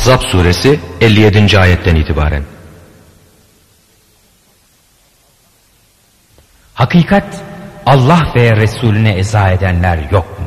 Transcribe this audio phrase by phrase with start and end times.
[0.00, 1.58] Ahzab suresi 57.
[1.58, 2.42] ayetten itibaren.
[6.74, 7.42] Hakikat
[7.86, 10.46] Allah ve Resulüne eza edenler yok mu?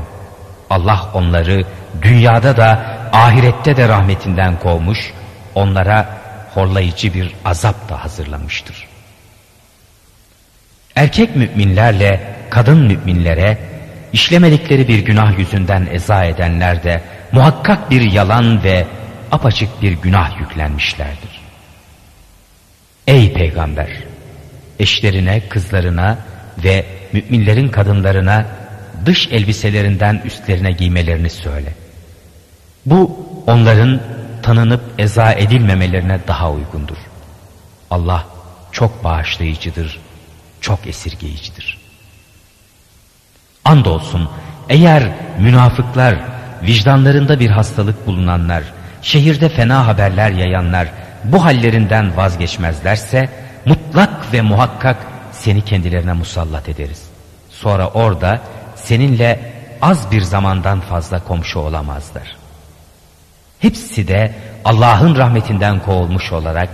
[0.69, 1.65] Allah onları
[2.01, 2.69] dünyada da
[3.13, 5.13] ahirette de rahmetinden kovmuş,
[5.55, 6.09] onlara
[6.53, 8.87] horlayıcı bir azap da hazırlamıştır.
[10.95, 13.57] Erkek müminlerle kadın müminlere
[14.13, 18.87] işlemedikleri bir günah yüzünden eza edenler de muhakkak bir yalan ve
[19.33, 21.41] apaçık bir günah yüklenmişlerdir.
[23.07, 23.89] Ey peygamber!
[24.79, 26.17] Eşlerine, kızlarına
[26.63, 28.45] ve müminlerin kadınlarına
[29.05, 31.73] dış elbiselerinden üstlerine giymelerini söyle.
[32.85, 34.01] Bu onların
[34.43, 36.97] tanınıp eza edilmemelerine daha uygundur.
[37.91, 38.27] Allah
[38.71, 39.99] çok bağışlayıcıdır,
[40.61, 41.77] çok esirgeyicidir.
[43.65, 44.29] Andolsun
[44.69, 46.19] eğer münafıklar,
[46.63, 48.63] vicdanlarında bir hastalık bulunanlar,
[49.03, 50.87] şehirde fena haberler yayanlar
[51.23, 53.29] bu hallerinden vazgeçmezlerse
[53.65, 54.97] mutlak ve muhakkak
[55.31, 57.03] seni kendilerine musallat ederiz.
[57.49, 58.41] Sonra orada
[58.75, 59.39] seninle
[59.81, 62.35] az bir zamandan fazla komşu olamazlar.
[63.59, 64.33] Hepsi de
[64.65, 66.69] Allah'ın rahmetinden kovulmuş olarak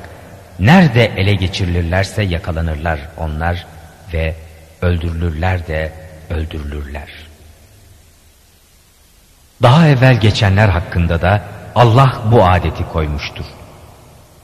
[0.60, 3.66] nerede ele geçirilirlerse yakalanırlar onlar
[4.14, 4.36] ve
[4.82, 5.92] öldürülürler de
[6.30, 7.10] öldürülürler.
[9.62, 11.42] Daha evvel geçenler hakkında da
[11.80, 13.46] Allah bu adeti koymuştur.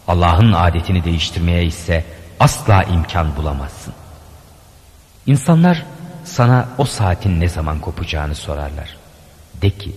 [0.07, 2.05] Allah'ın adetini değiştirmeye ise
[2.39, 3.93] asla imkan bulamazsın.
[5.25, 5.85] İnsanlar
[6.23, 8.97] sana o saatin ne zaman kopacağını sorarlar.
[9.61, 9.95] De ki,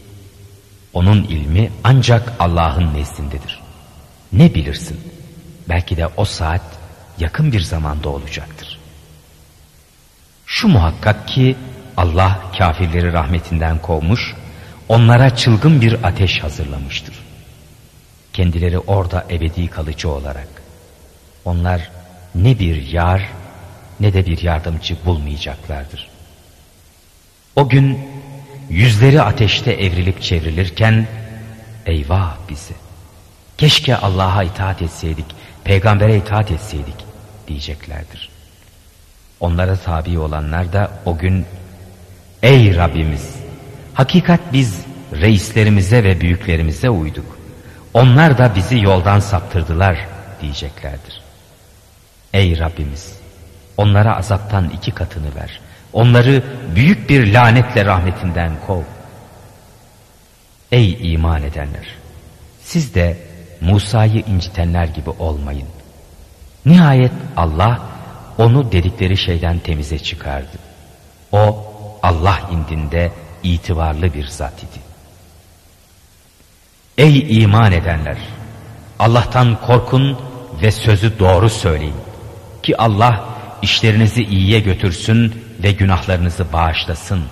[0.93, 3.61] onun ilmi ancak Allah'ın nezdindedir.
[4.33, 5.01] Ne bilirsin?
[5.69, 6.63] Belki de o saat
[7.19, 8.79] yakın bir zamanda olacaktır.
[10.47, 11.57] Şu muhakkak ki
[11.97, 14.35] Allah kafirleri rahmetinden kovmuş,
[14.89, 17.28] onlara çılgın bir ateş hazırlamıştır.
[18.39, 20.49] Kendileri orada ebedi kalıcı olarak.
[21.45, 21.91] Onlar
[22.35, 23.29] ne bir yar
[24.01, 26.09] ne de bir yardımcı bulmayacaklardır.
[27.57, 27.99] O gün
[28.71, 31.07] yüzleri ateşte evrilip çevrilirken
[31.87, 32.75] eyvah bizi.
[33.57, 35.27] Keşke Allah'a itaat etseydik,
[35.65, 36.97] peygambere itaat etseydik
[37.49, 38.29] diyeceklerdir.
[39.41, 41.47] Onlara tabi olanlar da o gün
[42.43, 43.35] ey Rabbimiz
[43.95, 44.81] hakikat biz
[45.13, 47.38] reislerimize ve büyüklerimize uyduk.
[47.99, 50.07] Onlar da bizi yoldan saptırdılar
[50.41, 51.21] diyeceklerdir.
[52.33, 53.13] Ey Rabbimiz
[53.77, 55.61] onlara azaptan iki katını ver.
[55.93, 56.43] Onları
[56.75, 58.83] büyük bir lanetle rahmetinden kov.
[60.73, 61.87] Ey iman edenler!
[62.63, 63.17] Siz de
[63.61, 65.69] Musa'yı incitenler gibi olmayın.
[66.67, 67.83] Nihayet Allah
[68.39, 70.59] onu dedikleri şeyden temize çıkardı.
[71.33, 71.67] O
[72.03, 74.88] Allah indinde itibarlı bir zat idi.
[76.99, 78.17] Ey iman edenler!
[78.99, 80.19] Allah'tan korkun
[80.63, 81.95] ve sözü doğru söyleyin.
[82.63, 83.25] Ki Allah
[83.63, 87.25] işlerinizi iyiye götürsün ve günahlarınızı bağışlasın.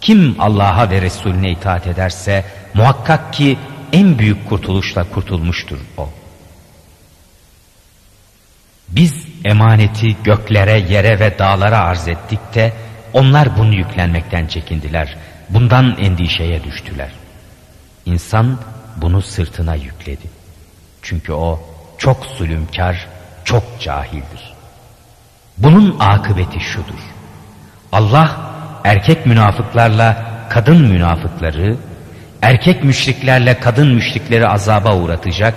[0.00, 2.44] Kim Allah'a ve Resulüne itaat ederse
[2.74, 3.58] muhakkak ki
[3.92, 6.08] en büyük kurtuluşla kurtulmuştur o.
[8.88, 12.72] Biz emaneti göklere, yere ve dağlara arz ettik de
[13.12, 15.16] onlar bunu yüklenmekten çekindiler.
[15.50, 17.10] Bundan endişeye düştüler.
[18.06, 18.58] İnsan
[18.96, 20.26] bunu sırtına yükledi.
[21.02, 21.60] Çünkü o
[21.98, 23.06] çok zulümkar,
[23.44, 24.54] çok cahildir.
[25.58, 27.00] Bunun akıbeti şudur.
[27.92, 28.36] Allah
[28.84, 31.76] erkek münafıklarla kadın münafıkları,
[32.42, 35.54] erkek müşriklerle kadın müşrikleri azaba uğratacak,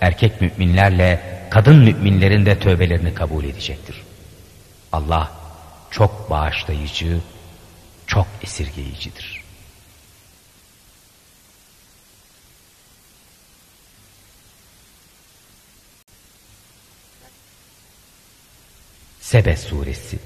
[0.00, 1.20] erkek müminlerle
[1.50, 4.02] kadın müminlerin de tövbelerini kabul edecektir.
[4.92, 5.30] Allah
[5.90, 7.18] çok bağışlayıcı,
[8.06, 9.33] çok esirgeyicidir.
[19.24, 20.18] Sebe Suresi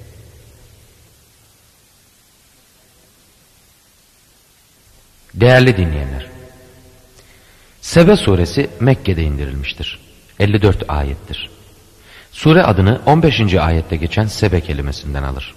[5.33, 6.29] Değerli dinleyenler,
[7.81, 9.99] Sebe suresi Mekke'de indirilmiştir.
[10.39, 11.49] 54 ayettir.
[12.31, 13.53] Sure adını 15.
[13.53, 15.55] ayette geçen Sebe kelimesinden alır.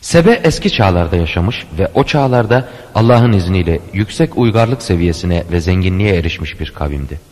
[0.00, 6.60] Sebe eski çağlarda yaşamış ve o çağlarda Allah'ın izniyle yüksek uygarlık seviyesine ve zenginliğe erişmiş
[6.60, 7.29] bir kavimdi.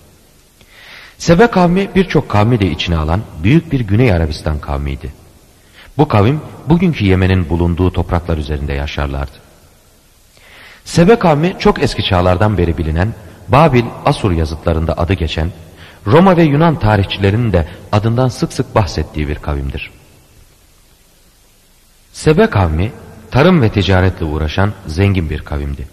[1.18, 5.12] Sebe kavmi birçok kavmi de içine alan büyük bir Güney Arabistan kavmiydi.
[5.96, 9.32] Bu kavim bugünkü Yemen'in bulunduğu topraklar üzerinde yaşarlardı.
[10.84, 13.14] Sebe kavmi çok eski çağlardan beri bilinen,
[13.48, 15.50] Babil, Asur yazıtlarında adı geçen,
[16.06, 19.90] Roma ve Yunan tarihçilerinin de adından sık sık bahsettiği bir kavimdir.
[22.12, 22.92] Sebe kavmi,
[23.30, 25.88] tarım ve ticaretle uğraşan zengin bir kavimdi.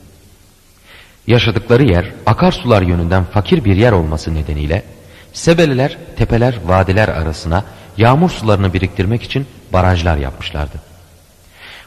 [1.28, 4.95] Yaşadıkları yer akarsular yönünden fakir bir yer olması nedeniyle
[5.36, 7.64] Sebeliler tepeler vadiler arasına
[7.98, 10.78] yağmur sularını biriktirmek için barajlar yapmışlardı.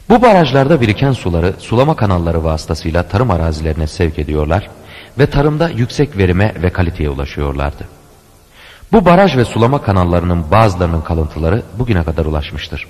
[0.09, 4.71] Bu barajlarda biriken suları sulama kanalları vasıtasıyla tarım arazilerine sevk ediyorlar
[5.19, 7.89] ve tarımda yüksek verime ve kaliteye ulaşıyorlardı.
[8.93, 12.87] Bu baraj ve sulama kanallarının bazılarının kalıntıları bugüne kadar ulaşmıştır.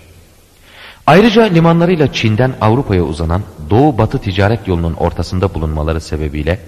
[1.06, 6.58] Ayrıca limanlarıyla Çin'den Avrupa'ya uzanan doğu-batı ticaret yolunun ortasında bulunmaları sebebiyle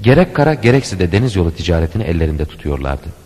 [0.00, 3.25] gerek kara gerekse de deniz yolu ticaretini ellerinde tutuyorlardı.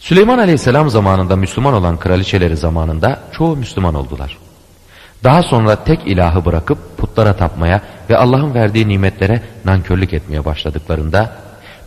[0.00, 4.38] Süleyman Aleyhisselam zamanında Müslüman olan kraliçeleri zamanında çoğu Müslüman oldular.
[5.24, 11.32] Daha sonra tek ilahı bırakıp putlara tapmaya ve Allah'ın verdiği nimetlere nankörlük etmeye başladıklarında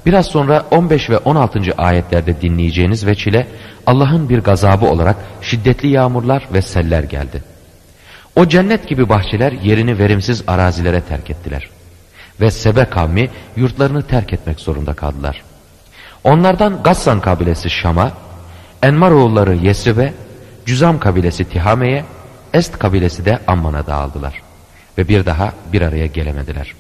[0.06, 1.60] biraz sonra 15 ve 16.
[1.78, 3.48] ayetlerde dinleyeceğiniz ve çile
[3.86, 7.44] Allah'ın bir gazabı olarak şiddetli yağmurlar ve seller geldi.
[8.36, 11.70] O cennet gibi bahçeler yerini verimsiz arazilere terk ettiler.
[12.42, 15.42] Ve Sebe kavmi yurtlarını terk etmek zorunda kaldılar.
[16.24, 18.12] Onlardan Gassan kabilesi Şam'a,
[18.84, 20.14] Enmar oğulları Yesrib'e,
[20.66, 22.06] Cüzam kabilesi Tihame'ye,
[22.54, 24.42] Est kabilesi de Amman'a dağıldılar.
[24.98, 26.76] Ve bir daha bir araya gelemediler.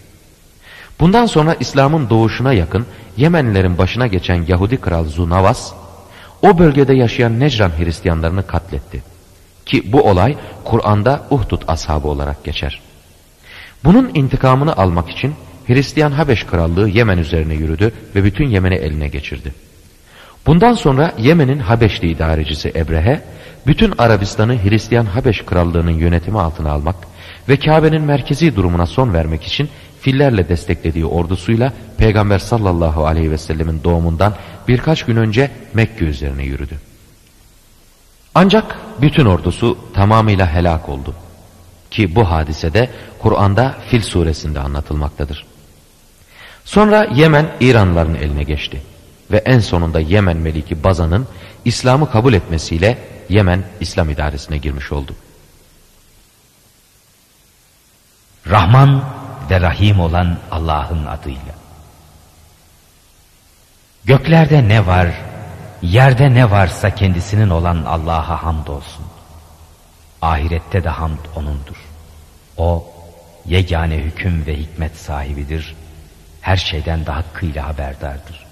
[1.00, 2.86] Bundan sonra İslam'ın doğuşuna yakın
[3.18, 5.74] Yemenlilerin başına geçen Yahudi kral Zunavas,
[6.42, 9.03] o bölgede yaşayan Necran Hristiyanlarını katletti.
[9.65, 12.81] Ki bu olay Kur'an'da Uhdud ashabı olarak geçer.
[13.83, 15.35] Bunun intikamını almak için
[15.69, 19.54] Hristiyan Habeş Krallığı Yemen üzerine yürüdü ve bütün Yemen'i eline geçirdi.
[20.45, 23.21] Bundan sonra Yemen'in Habeşli idarecisi Ebrehe,
[23.68, 26.95] bütün Arabistan'ı Hristiyan Habeş Krallığı'nın yönetimi altına almak
[27.50, 29.69] ve Kabe'nin merkezi durumuna son vermek için
[30.01, 34.33] fillerle desteklediği ordusuyla Peygamber sallallahu aleyhi ve sellemin doğumundan
[34.68, 36.75] birkaç gün önce Mekke üzerine yürüdü.
[38.36, 41.16] Ancak bütün ordusu tamamıyla helak oldu.
[41.92, 42.89] Ki bu hadisede
[43.19, 45.49] Kur'an'da Fil suresinde anlatılmaktadır.
[46.69, 48.81] Sonra Yemen İranlıların eline geçti.
[49.31, 51.27] Ve en sonunda Yemen Meliki Bazan'ın
[51.66, 52.98] İslam'ı kabul etmesiyle
[53.30, 55.16] Yemen İslam idaresine girmiş oldu.
[58.48, 59.04] Rahman
[59.50, 61.56] ve Rahim olan Allah'ın adıyla.
[64.06, 65.07] Göklerde ne var,
[65.81, 69.06] yerde ne varsa kendisinin olan Allah'a hamdolsun.
[70.21, 71.86] Ahirette de hamd O'nundur.
[72.57, 72.94] O,
[73.45, 75.75] yegane hüküm ve hikmet sahibidir
[76.41, 78.45] her şeyden daha hakkıyla haberdardır.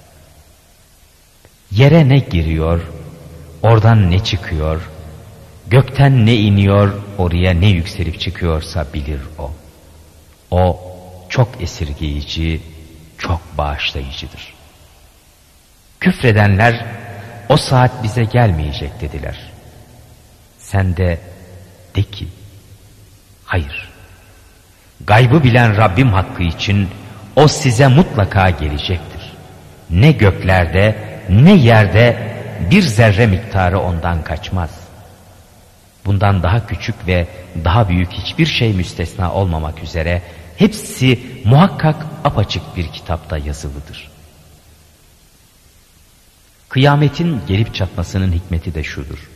[1.72, 2.82] Yere ne giriyor,
[3.64, 4.90] oradan ne çıkıyor,
[5.68, 9.52] gökten ne iniyor, oraya ne yükselip çıkıyorsa bilir o.
[10.52, 10.82] O
[11.30, 12.62] çok esirgeyici,
[13.18, 14.54] çok bağışlayıcıdır.
[16.00, 16.86] Küfredenler
[17.50, 19.52] o saat bize gelmeyecek dediler.
[20.60, 21.20] Sen de
[21.96, 22.28] de ki
[23.46, 23.90] hayır.
[25.06, 26.90] Gaybı bilen Rabbim hakkı için
[27.38, 29.34] o size mutlaka gelecektir.
[29.90, 30.96] Ne göklerde
[31.30, 32.18] ne yerde
[32.72, 34.70] bir zerre miktarı ondan kaçmaz.
[36.06, 37.28] Bundan daha küçük ve
[37.64, 40.22] daha büyük hiçbir şey müstesna olmamak üzere
[40.58, 44.10] hepsi muhakkak apaçık bir kitapta yazılıdır.
[46.70, 49.30] Kıyametin gelip çatmasının hikmeti de şudur.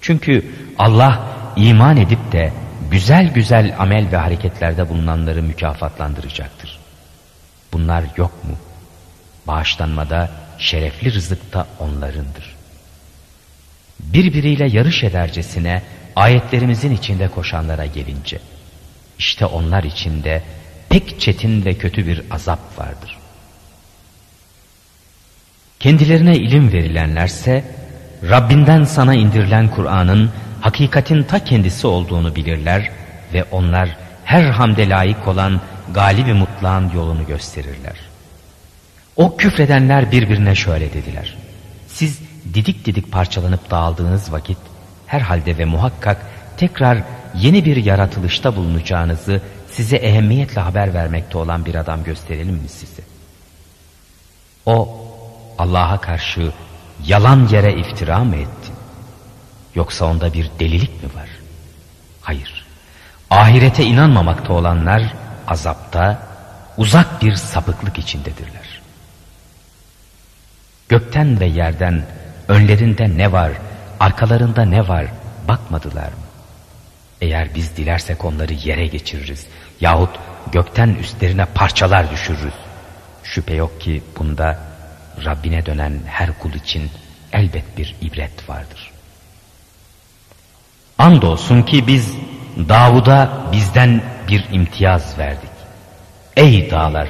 [0.00, 0.44] Çünkü
[0.78, 1.26] Allah
[1.56, 2.52] iman edip de
[2.90, 6.77] güzel güzel amel ve hareketlerde bulunanları mükafatlandıracaktır.
[7.72, 8.56] Bunlar yok mu?
[9.46, 12.56] Bağışlanmada, şerefli rızıkta onlarındır.
[14.00, 15.82] Birbiriyle yarış edercesine
[16.16, 18.38] ayetlerimizin içinde koşanlara gelince,
[19.18, 20.42] işte onlar içinde
[20.88, 23.18] pek çetin ve kötü bir azap vardır.
[25.80, 27.64] Kendilerine ilim verilenlerse,
[28.22, 32.90] Rabbinden sana indirilen Kur'an'ın hakikatin ta kendisi olduğunu bilirler
[33.34, 35.60] ve onlar her hamde layık olan
[35.94, 37.96] galibi mutlağın yolunu gösterirler.
[39.16, 41.36] O küfredenler birbirine şöyle dediler.
[41.88, 42.18] Siz
[42.54, 44.58] didik didik parçalanıp dağıldığınız vakit
[45.06, 46.26] herhalde ve muhakkak
[46.56, 47.02] tekrar
[47.34, 49.40] yeni bir yaratılışta bulunacağınızı
[49.70, 53.02] size ehemmiyetle haber vermekte olan bir adam gösterelim mi size?
[54.66, 55.04] O
[55.58, 56.52] Allah'a karşı
[57.06, 58.72] yalan yere iftira mı etti?
[59.74, 61.28] Yoksa onda bir delilik mi var?
[62.20, 62.66] Hayır.
[63.30, 65.14] Ahirete inanmamakta olanlar
[65.48, 66.22] azapta
[66.76, 68.80] uzak bir sapıklık içindedirler.
[70.88, 72.02] Gökten ve yerden
[72.48, 73.52] önlerinde ne var,
[74.00, 75.06] arkalarında ne var
[75.48, 76.28] bakmadılar mı?
[77.20, 79.46] Eğer biz dilersek onları yere geçiririz
[79.80, 80.10] yahut
[80.52, 82.54] gökten üstlerine parçalar düşürürüz.
[83.22, 84.58] Şüphe yok ki bunda
[85.24, 86.90] Rabbine dönen her kul için
[87.32, 88.90] elbet bir ibret vardır.
[90.98, 92.14] Andolsun ki biz
[92.68, 95.50] Davud'a bizden bir imtiyaz verdik.
[96.36, 97.08] Ey dağlar!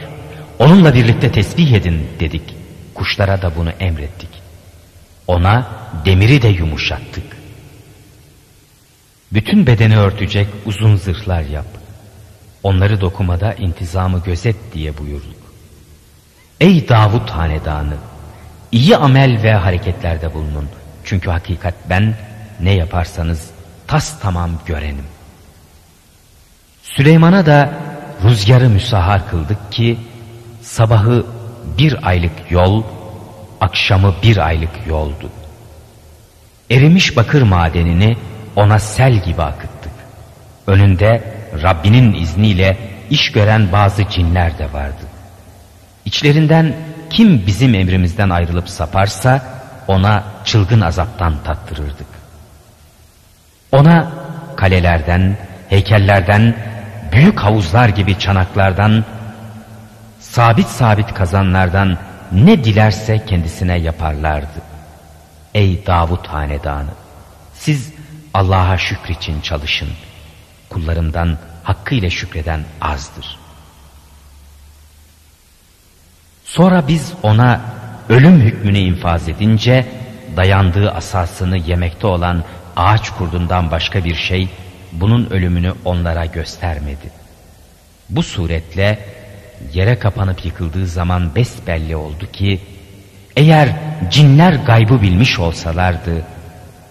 [0.59, 2.55] onunla birlikte tesbih edin dedik.
[2.95, 4.29] Kuşlara da bunu emrettik.
[5.27, 5.67] Ona
[6.05, 7.25] demiri de yumuşattık.
[9.33, 11.67] Bütün bedeni örtecek uzun zırhlar yap.
[12.63, 15.39] Onları dokumada intizamı gözet diye buyurduk.
[16.61, 17.97] Ey Davut hanedanı!
[18.73, 20.69] iyi amel ve hareketlerde bulunun.
[21.05, 22.15] Çünkü hakikat ben
[22.61, 23.51] ne yaparsanız
[23.87, 25.05] tas tamam görenim.
[26.97, 27.71] Süleyman'a da
[28.25, 29.99] rüzgarı müsahar kıldık ki
[30.62, 31.26] sabahı
[31.78, 32.83] bir aylık yol,
[33.61, 35.30] akşamı bir aylık yoldu.
[36.71, 38.16] Erimiş bakır madenini
[38.57, 39.92] ona sel gibi akıttık.
[40.66, 42.76] Önünde Rabbinin izniyle
[43.11, 45.04] iş gören bazı cinler de vardı.
[46.04, 46.76] İçlerinden
[47.11, 49.42] kim bizim emrimizden ayrılıp saparsa
[49.88, 52.07] ona çılgın azaptan tattırırdık.
[53.73, 54.12] Ona
[54.57, 55.37] kalelerden,
[55.68, 56.54] heykellerden,
[57.19, 59.05] büyük havuzlar gibi çanaklardan,
[60.21, 61.99] sabit sabit kazanlardan
[62.33, 64.63] ne dilerse kendisine yaparlardı.
[65.55, 66.91] Ey Davut hanedanı!
[67.55, 67.93] Siz
[68.35, 69.89] Allah'a şükür için çalışın.
[70.69, 73.39] Kullarımdan hakkıyla şükreden azdır.
[76.45, 77.61] Sonra biz ona
[78.09, 79.87] ölüm hükmünü infaz edince
[80.37, 82.45] dayandığı asasını yemekte olan
[82.77, 84.49] ağaç kurdundan başka bir şey
[84.92, 87.11] bunun ölümünü onlara göstermedi.
[88.11, 88.99] Bu suretle
[89.73, 92.61] yere kapanıp yıkıldığı zaman besbelli oldu ki
[93.37, 93.68] eğer
[94.11, 96.25] cinler gaybı bilmiş olsalardı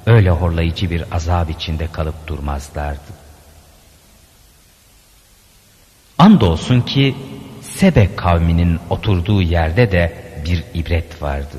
[0.06, 3.28] öyle horlayıcı bir azap içinde kalıp durmazlardı.
[6.18, 7.16] Andolsun ki
[7.62, 11.58] Sebe kavminin oturduğu yerde de bir ibret vardı.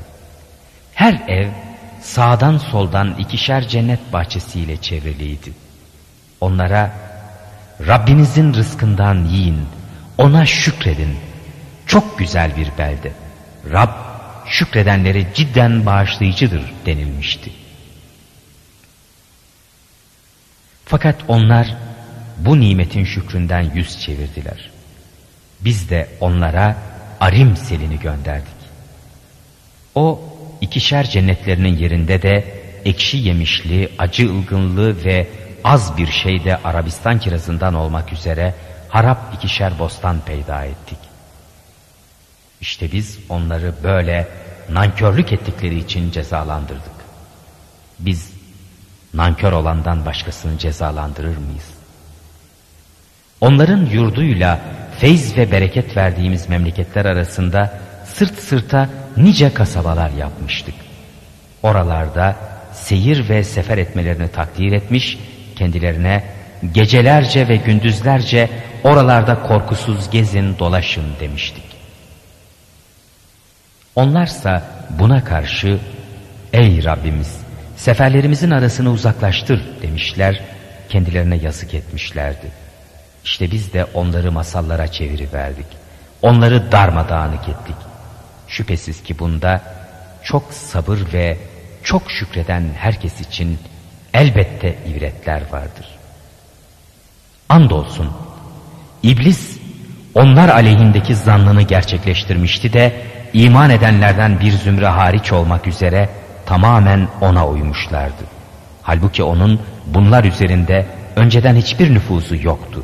[0.93, 1.49] Her ev
[2.01, 5.53] sağdan soldan ikişer cennet bahçesiyle çevriliydi.
[6.41, 6.91] Onlara
[7.87, 9.65] Rabbinizin rızkından yiyin,
[10.17, 11.17] ona şükredin.
[11.85, 13.11] Çok güzel bir belde.
[13.71, 13.89] Rab
[14.45, 17.51] şükredenleri cidden bağışlayıcıdır denilmişti.
[20.85, 21.77] Fakat onlar
[22.37, 24.69] bu nimetin şükründen yüz çevirdiler.
[25.59, 26.77] Biz de onlara
[27.19, 28.59] arim selini gönderdik.
[29.95, 30.21] O
[30.61, 35.27] ikişer cennetlerinin yerinde de ekşi yemişli, acı ılgınlı ve
[35.63, 38.55] az bir şeyde Arabistan kirazından olmak üzere
[38.89, 40.97] harap ikişer bostan peyda ettik.
[42.61, 44.27] İşte biz onları böyle
[44.69, 46.99] nankörlük ettikleri için cezalandırdık.
[47.99, 48.31] Biz
[49.13, 51.69] nankör olandan başkasını cezalandırır mıyız?
[53.41, 54.59] Onların yurduyla
[54.99, 60.75] feyz ve bereket verdiğimiz memleketler arasında sırt sırta nice kasabalar yapmıştık.
[61.63, 62.35] Oralarda
[62.73, 65.17] seyir ve sefer etmelerini takdir etmiş,
[65.59, 66.23] kendilerine
[66.71, 68.49] gecelerce ve gündüzlerce
[68.83, 71.63] oralarda korkusuz gezin dolaşın demiştik.
[73.95, 75.79] Onlarsa buna karşı
[76.53, 77.39] ey Rabbimiz
[77.75, 80.41] seferlerimizin arasını uzaklaştır demişler,
[80.89, 82.47] kendilerine yazık etmişlerdi.
[83.23, 85.67] İşte biz de onları masallara çeviriverdik.
[86.21, 87.75] Onları darmadağınık ettik.
[88.47, 89.61] Şüphesiz ki bunda
[90.23, 91.37] çok sabır ve
[91.83, 93.59] çok şükreden herkes için
[94.13, 95.85] elbette ibretler vardır.
[97.49, 98.09] Andolsun
[99.03, 99.59] iblis
[100.15, 102.93] onlar aleyhindeki zannını gerçekleştirmişti de
[103.33, 106.09] iman edenlerden bir zümre hariç olmak üzere
[106.45, 108.23] tamamen ona uymuşlardı.
[108.81, 110.85] Halbuki onun bunlar üzerinde
[111.15, 112.83] önceden hiçbir nüfuzu yoktu.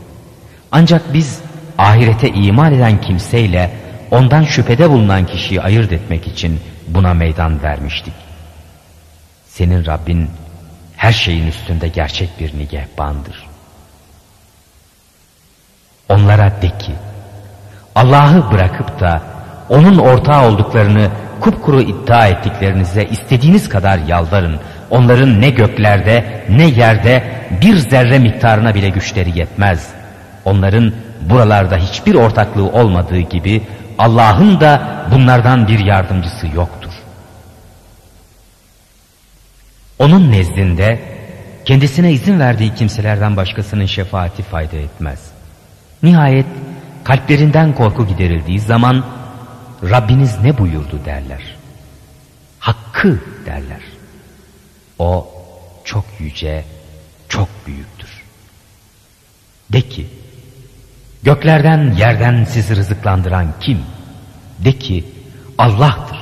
[0.71, 1.39] Ancak biz
[1.77, 3.71] ahirete iman eden kimseyle
[4.11, 8.13] ondan şüphede bulunan kişiyi ayırt etmek için buna meydan vermiştik.
[9.47, 10.29] Senin Rabbin
[11.05, 13.47] her şeyin üstünde gerçek bir nigehbandır.
[16.09, 16.91] Onlara de ki,
[17.95, 19.21] Allah'ı bırakıp da
[19.69, 21.09] onun ortağı olduklarını
[21.41, 24.59] kupkuru iddia ettiklerinize istediğiniz kadar yalvarın.
[24.89, 27.23] Onların ne göklerde ne yerde
[27.61, 29.89] bir zerre miktarına bile güçleri yetmez.
[30.45, 30.93] Onların
[31.29, 33.63] buralarda hiçbir ortaklığı olmadığı gibi
[33.97, 34.81] Allah'ın da
[35.11, 36.84] bunlardan bir yardımcısı yoktur.
[39.99, 40.99] Onun nezdinde
[41.65, 45.31] kendisine izin verdiği kimselerden başkasının şefaati fayda etmez.
[46.03, 46.45] Nihayet
[47.03, 49.05] kalplerinden korku giderildiği zaman
[49.83, 51.55] Rabbiniz ne buyurdu derler.
[52.59, 53.81] Hakkı derler.
[54.99, 55.29] O
[55.83, 56.63] çok yüce,
[57.29, 58.23] çok büyüktür.
[59.71, 60.07] De ki,
[61.25, 63.79] Göklerden yerden sizi rızıklandıran kim?
[64.59, 65.03] De ki
[65.57, 66.17] Allah'tır.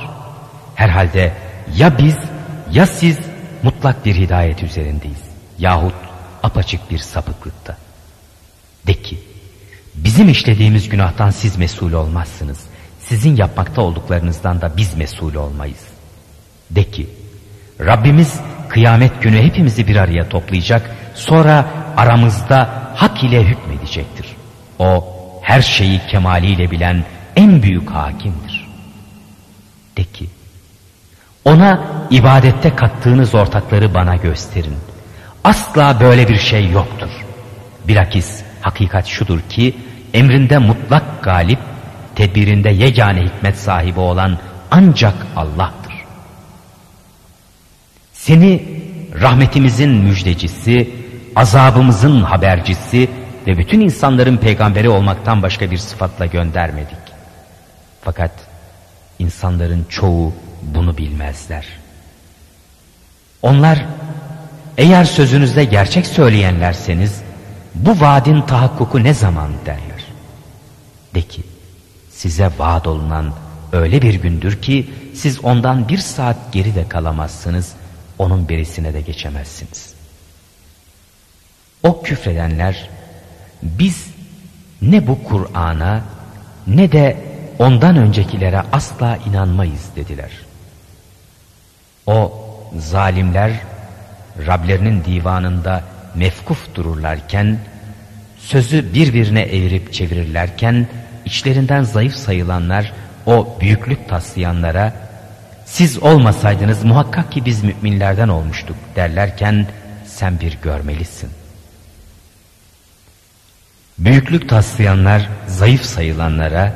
[0.74, 1.32] Herhalde
[1.76, 2.16] ya biz
[2.72, 3.18] ya siz
[3.64, 5.24] mutlak bir hidayet üzerindeyiz.
[5.58, 5.94] Yahut
[6.42, 7.76] apaçık bir sapıklıkta.
[8.86, 9.18] De ki
[9.94, 12.60] bizim işlediğimiz günahtan siz mesul olmazsınız.
[13.08, 15.84] sizin yapmakta olduklarınızdan da biz mesul olmayız.
[16.70, 17.06] De ki,
[17.80, 24.26] Rabbimiz kıyamet günü hepimizi bir araya toplayacak, sonra aramızda hak ile hükmedecektir.
[24.78, 27.04] O her şeyi kemaliyle bilen
[27.36, 28.68] en büyük hakimdir.
[29.96, 30.26] De ki,
[31.44, 34.76] ona ibadette kattığınız ortakları bana gösterin.
[35.44, 37.10] Asla böyle bir şey yoktur.
[37.88, 39.76] Bilakis hakikat şudur ki
[40.14, 41.58] emrinde mutlak galip,
[42.14, 44.38] tedbirinde yegane hikmet sahibi olan
[44.70, 45.94] ancak Allah'tır.
[48.12, 48.64] Seni
[49.20, 50.90] rahmetimizin müjdecisi,
[51.36, 53.08] azabımızın habercisi
[53.46, 56.98] ve bütün insanların peygamberi olmaktan başka bir sıfatla göndermedik.
[58.02, 58.30] Fakat
[59.18, 60.32] insanların çoğu
[60.74, 61.66] bunu bilmezler.
[63.42, 63.86] Onlar
[64.78, 67.22] eğer sözünüzde gerçek söyleyenlerseniz
[67.74, 70.04] bu vaadin tahakkuku ne zaman derler.
[71.14, 71.42] De ki
[72.10, 73.32] size vaat olunan
[73.72, 77.72] öyle bir gündür ki siz ondan bir saat geri de kalamazsınız,
[78.18, 79.94] onun birisine de geçemezsiniz.
[81.82, 82.88] O küfredenler
[83.62, 84.06] biz
[84.82, 86.04] ne bu Kur'an'a
[86.66, 87.16] ne de
[87.58, 90.30] ondan öncekilere asla inanmayız dediler.
[92.06, 92.32] O
[92.78, 93.52] zalimler
[94.46, 95.82] Rablerinin divanında
[96.14, 97.58] mefkuf dururlarken,
[98.38, 100.86] sözü birbirine evirip çevirirlerken,
[101.24, 102.92] içlerinden zayıf sayılanlar
[103.26, 104.92] o büyüklük taslayanlara,
[105.64, 109.66] siz olmasaydınız muhakkak ki biz müminlerden olmuştuk derlerken,
[110.06, 111.30] sen bir görmelisin.
[113.98, 116.72] Büyüklük taslayanlar zayıf sayılanlara,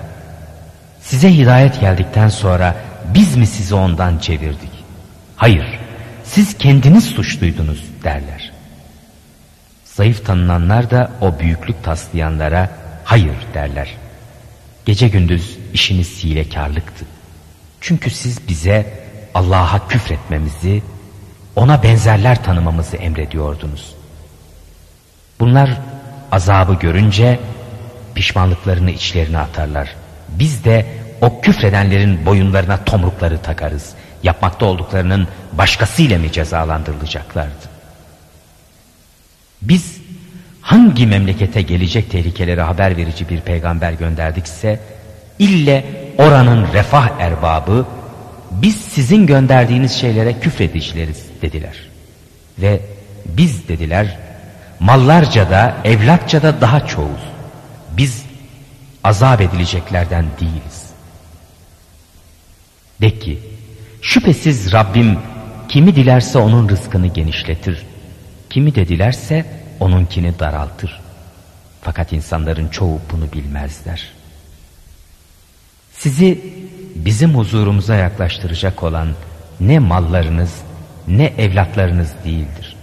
[1.00, 2.76] size hidayet geldikten sonra
[3.14, 4.77] biz mi sizi ondan çevirdik?
[5.38, 5.78] Hayır,
[6.25, 8.52] siz kendiniz suçluydunuz derler.
[9.85, 12.71] Zayıf tanınanlar da o büyüklük taslayanlara
[13.04, 13.97] hayır derler.
[14.87, 17.04] Gece gündüz işiniz hilekarlıktı.
[17.80, 18.87] Çünkü siz bize
[19.35, 20.83] Allah'a küfretmemizi,
[21.56, 23.95] ona benzerler tanımamızı emrediyordunuz.
[25.41, 25.71] Bunlar
[26.32, 27.41] azabı görünce
[28.15, 29.95] pişmanlıklarını içlerine atarlar.
[30.28, 30.86] Biz de
[31.21, 33.95] o küfredenlerin boyunlarına tomrukları takarız.
[34.23, 37.69] Yapmakta olduklarının başkasıyla mı cezalandırılacaklardı?
[39.63, 39.97] Biz
[40.61, 44.81] hangi memlekete gelecek tehlikelere haber verici bir peygamber gönderdikse
[45.39, 45.85] ille
[46.19, 47.87] oranın refah erbabı
[48.50, 51.76] biz sizin gönderdiğiniz şeylere küfredicileriz dediler.
[52.59, 52.81] Ve
[53.26, 54.19] biz dediler
[54.81, 57.21] mallarca da evlatça da daha çoğuz.
[57.97, 58.23] Biz
[59.04, 60.89] azap edileceklerden değiliz.
[63.00, 63.39] De ki
[64.02, 65.19] şüphesiz Rabbim
[65.69, 67.87] kimi dilerse onun rızkını genişletir.
[68.50, 69.47] Kimi de dilerse
[69.80, 71.00] onunkini daraltır.
[71.82, 74.08] Fakat insanların çoğu bunu bilmezler.
[75.93, 76.41] Sizi
[76.95, 79.08] bizim huzurumuza yaklaştıracak olan
[79.61, 80.54] ne mallarınız
[81.08, 82.76] ne evlatlarınız değildir.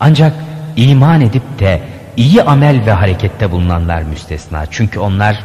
[0.00, 0.34] Ancak
[0.76, 1.82] iman edip de
[2.16, 4.66] iyi amel ve harekette bulunanlar müstesna.
[4.70, 5.44] Çünkü onlar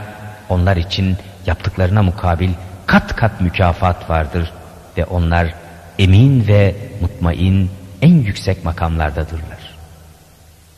[0.49, 2.49] onlar için yaptıklarına mukabil
[2.85, 4.51] kat kat mükafat vardır
[4.97, 5.53] ve onlar
[5.99, 7.69] emin ve mutmain
[8.01, 9.75] en yüksek makamlardadırlar.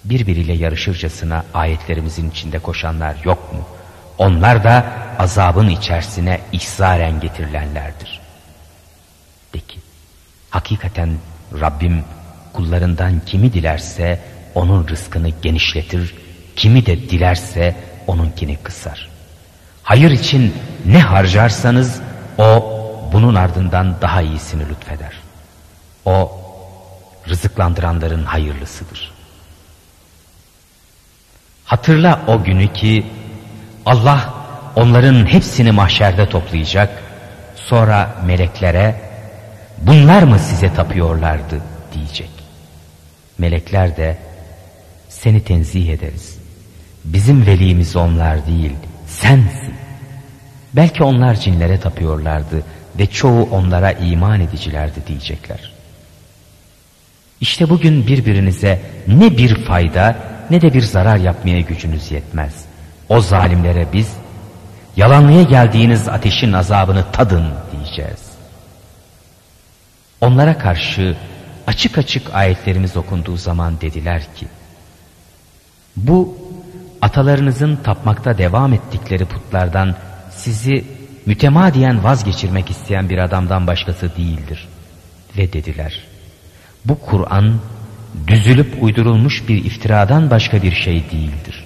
[0.04, 3.60] Birbiriyle yarışırcasına ayetlerimizin içinde koşanlar yok mu?
[4.18, 4.86] Onlar da
[5.20, 8.20] azabın içerisine ihzaren getirilenlerdir.
[9.54, 9.80] De ki,
[10.50, 11.10] hakikaten
[11.62, 12.04] Rabbim
[12.54, 14.20] kullarından kimi dilerse
[14.56, 16.16] onun rızkını genişletir,
[16.56, 17.76] kimi de dilerse
[18.08, 19.10] onunkini kısar.
[19.84, 20.54] Hayır için
[20.86, 22.02] ne harcarsanız
[22.38, 22.77] o
[23.14, 25.14] bunun ardından daha iyisini lütfeder.
[26.06, 26.32] O
[27.30, 29.12] rızıklandıranların hayırlısıdır.
[31.66, 33.06] Hatırla o günü ki
[33.86, 34.34] Allah
[34.76, 37.04] onların hepsini mahşerde toplayacak,
[37.56, 39.02] sonra meleklere
[39.82, 41.62] bunlar mı size tapıyorlardı
[41.94, 42.30] diyecek.
[43.38, 44.18] Melekler de
[45.10, 46.38] seni tenzih ederiz.
[47.06, 48.76] Bizim velimiz onlar değil,
[49.08, 49.76] sensin.
[50.74, 52.64] Belki onlar cinlere tapıyorlardı
[53.00, 55.72] ve çoğu onlara iman edicilerdi diyecekler.
[57.42, 60.16] İşte bugün birbirinize ne bir fayda
[60.50, 62.66] ne de bir zarar yapmaya gücünüz yetmez.
[63.10, 64.14] O zalimlere biz
[64.96, 68.28] yalanlıya geldiğiniz ateşin azabını tadın diyeceğiz.
[70.22, 71.18] Onlara karşı
[71.68, 74.48] açık açık ayetlerimiz okunduğu zaman dediler ki
[75.96, 76.38] bu
[77.02, 79.96] atalarınızın tapmakta devam ettikleri putlardan
[80.32, 80.97] sizi
[81.28, 84.68] mütemadiyen vazgeçirmek isteyen bir adamdan başkası değildir.
[85.38, 86.04] Ve dediler,
[86.86, 87.60] bu Kur'an
[88.28, 91.66] düzülüp uydurulmuş bir iftiradan başka bir şey değildir.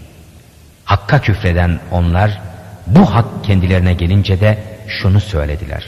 [0.86, 2.42] Hakka küfreden onlar
[2.88, 5.84] bu hak kendilerine gelince de şunu söylediler.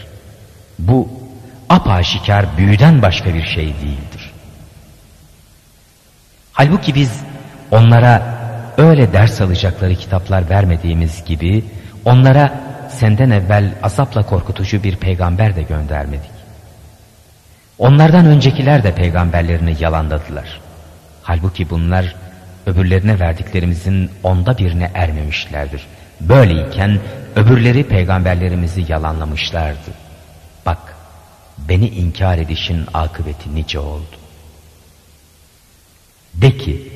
[0.80, 1.10] Bu
[1.70, 4.32] apaşikar büyüden başka bir şey değildir.
[6.54, 7.22] Halbuki biz
[7.72, 8.38] onlara
[8.78, 11.64] öyle ders alacakları kitaplar vermediğimiz gibi
[12.06, 16.32] onlara senden evvel azapla korkutucu bir peygamber de göndermedik.
[17.78, 20.62] Onlardan öncekiler de peygamberlerini yalanladılar.
[21.24, 22.16] Halbuki bunlar
[22.66, 25.82] öbürlerine verdiklerimizin onda birine ermemişlerdir.
[26.22, 27.00] Böyleyken
[27.36, 29.92] öbürleri peygamberlerimizi yalanlamışlardı.
[30.66, 30.96] Bak
[31.58, 34.16] beni inkar edişin akıbeti nice oldu.
[36.34, 36.92] De ki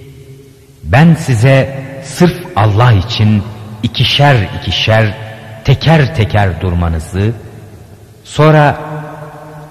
[0.83, 3.43] ben size sırf Allah için
[3.83, 5.26] ikişer ikişer
[5.67, 7.31] teker teker durmanızı
[8.23, 8.77] sonra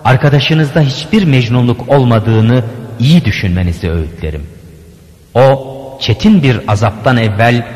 [0.04, 2.64] arkadaşınızda hiçbir mecnunluk olmadığını
[2.98, 4.46] iyi düşünmenizi öğütlerim.
[5.34, 7.66] O çetin bir azaptan evvel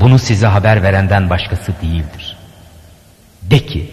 [0.00, 2.36] bunu size haber verenden başkası değildir.
[3.42, 3.90] De ki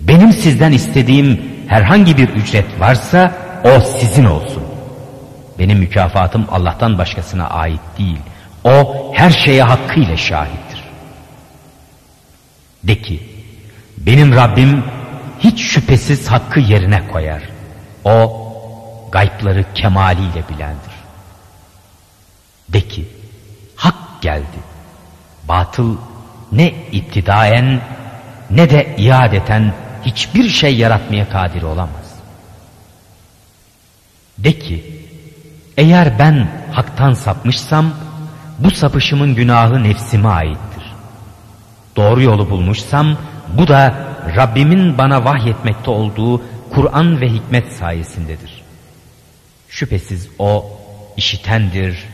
[0.00, 3.32] benim sizden istediğim herhangi bir ücret varsa
[3.64, 4.62] o sizin olsun.
[5.58, 8.18] Benim mükafatım Allah'tan başkasına ait değil.
[8.64, 10.71] O her şeye hakkıyla şahittir.
[12.84, 13.22] De ki
[13.98, 14.84] benim Rabbim
[15.38, 17.42] hiç şüphesiz hakkı yerine koyar.
[18.04, 18.42] O
[19.12, 20.92] gaypları kemaliyle bilendir.
[22.68, 23.08] De ki
[23.76, 24.58] hak geldi.
[25.48, 25.96] Batıl
[26.52, 27.80] ne iptidaen
[28.50, 32.12] ne de iadeten hiçbir şey yaratmaya kadir olamaz.
[34.38, 35.06] De ki
[35.76, 37.94] eğer ben haktan sapmışsam
[38.58, 40.71] bu sapışımın günahı nefsime aittir.
[41.96, 43.16] Doğru yolu bulmuşsam
[43.58, 43.94] bu da
[44.36, 48.62] Rabbimin bana vahyetmekte olduğu Kur'an ve hikmet sayesindedir.
[49.68, 50.70] Şüphesiz o
[51.16, 52.04] işitendir,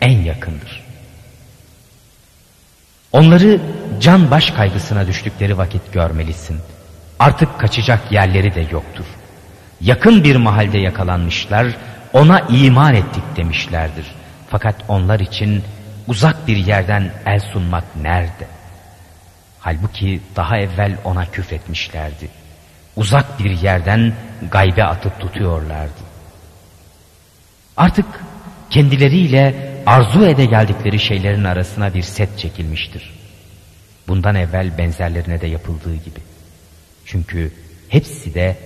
[0.00, 0.82] en yakındır.
[3.12, 3.60] Onları
[4.00, 6.58] can baş kaygısına düştükleri vakit görmelisin.
[7.18, 9.04] Artık kaçacak yerleri de yoktur.
[9.80, 11.66] Yakın bir mahalde yakalanmışlar,
[12.12, 14.06] ona iman ettik demişlerdir.
[14.50, 15.62] Fakat onlar için
[16.08, 18.51] uzak bir yerden el sunmak nerede?
[19.62, 22.28] Halbuki daha evvel ona küfretmişlerdi.
[22.96, 24.14] Uzak bir yerden
[24.50, 26.02] gaybe atıp tutuyorlardı.
[27.76, 28.06] Artık
[28.70, 33.14] kendileriyle arzu ede geldikleri şeylerin arasına bir set çekilmiştir.
[34.08, 36.20] Bundan evvel benzerlerine de yapıldığı gibi.
[37.06, 37.52] Çünkü
[37.88, 38.56] hepsi de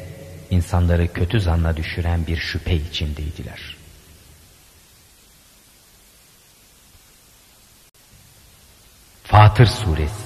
[0.51, 3.77] insanları kötü zanla düşüren bir şüphe içindeydiler.
[9.25, 10.26] Fatır Suresi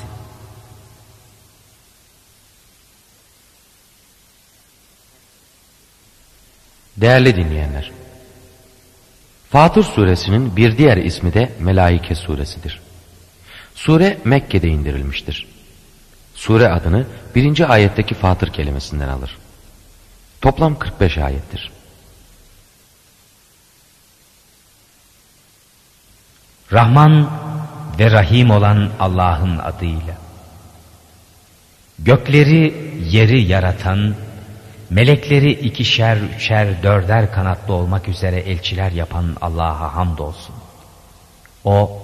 [7.00, 7.90] Değerli dinleyenler,
[9.50, 12.80] Fatır suresinin bir diğer ismi de Melaike suresidir.
[13.74, 15.46] Sure Mekke'de indirilmiştir.
[16.34, 19.36] Sure adını birinci ayetteki Fatır kelimesinden alır.
[20.40, 21.70] Toplam 45 ayettir.
[26.72, 27.30] Rahman
[27.98, 30.16] ve Rahim olan Allah'ın adıyla.
[31.98, 34.14] Gökleri, yeri yaratan,
[34.90, 40.55] melekleri ikişer, üçer, dörder kanatlı olmak üzere elçiler yapan Allah'a hamdolsun.
[41.64, 42.03] O,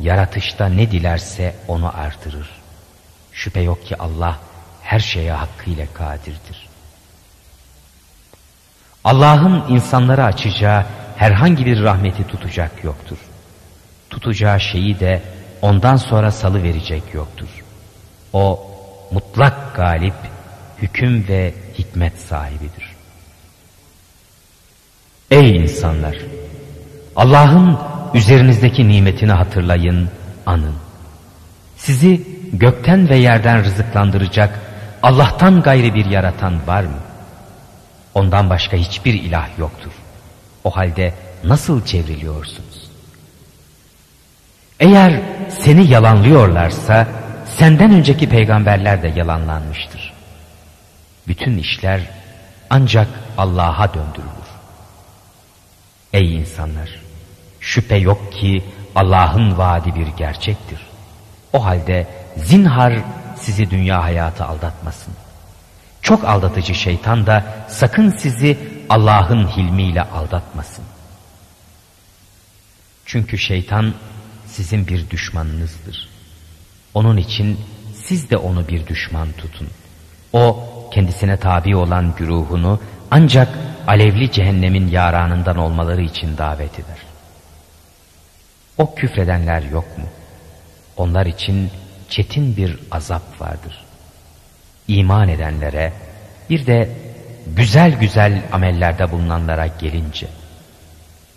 [0.00, 2.50] yaratışta ne dilerse onu artırır.
[3.32, 4.38] Şüphe yok ki Allah
[4.82, 6.68] her şeye hakkıyla kadirdir.
[9.04, 10.84] Allah'ın insanlara açacağı
[11.16, 13.18] herhangi bir rahmeti tutacak yoktur.
[14.10, 15.22] Tutacağı şeyi de
[15.62, 17.48] ondan sonra salı verecek yoktur.
[18.32, 18.70] O
[19.10, 20.14] mutlak galip,
[20.82, 22.94] hüküm ve hikmet sahibidir.
[25.30, 26.16] Ey insanlar!
[27.16, 27.78] Allah'ın
[28.14, 30.08] üzerinizdeki nimetini hatırlayın,
[30.46, 30.74] anın.
[31.76, 34.60] Sizi gökten ve yerden rızıklandıracak
[35.02, 36.98] Allah'tan gayri bir yaratan var mı?
[38.14, 39.92] Ondan başka hiçbir ilah yoktur.
[40.64, 42.90] O halde nasıl çevriliyorsunuz?
[44.80, 47.06] Eğer seni yalanlıyorlarsa
[47.46, 50.03] senden önceki peygamberler de yalanlanmıştır.
[51.28, 52.10] Bütün işler
[52.70, 53.08] ancak
[53.38, 54.48] Allah'a döndürülür.
[56.12, 57.00] Ey insanlar!
[57.60, 60.80] Şüphe yok ki Allah'ın vaadi bir gerçektir.
[61.52, 62.06] O halde
[62.36, 62.94] zinhar
[63.36, 65.14] sizi dünya hayatı aldatmasın.
[66.02, 68.58] Çok aldatıcı şeytan da sakın sizi
[68.88, 70.84] Allah'ın hilmiyle aldatmasın.
[73.06, 73.94] Çünkü şeytan
[74.46, 76.08] sizin bir düşmanınızdır.
[76.94, 77.60] Onun için
[77.94, 79.68] siz de onu bir düşman tutun.
[80.32, 82.80] O kendisine tabi olan güruhunu
[83.10, 83.48] ancak
[83.86, 86.98] alevli cehennemin yaranından olmaları için davet eder.
[88.78, 90.04] O küfredenler yok mu?
[90.96, 91.70] Onlar için
[92.08, 93.84] çetin bir azap vardır.
[94.88, 95.92] iman edenlere
[96.50, 96.90] bir de
[97.46, 100.26] güzel güzel amellerde bulunanlara gelince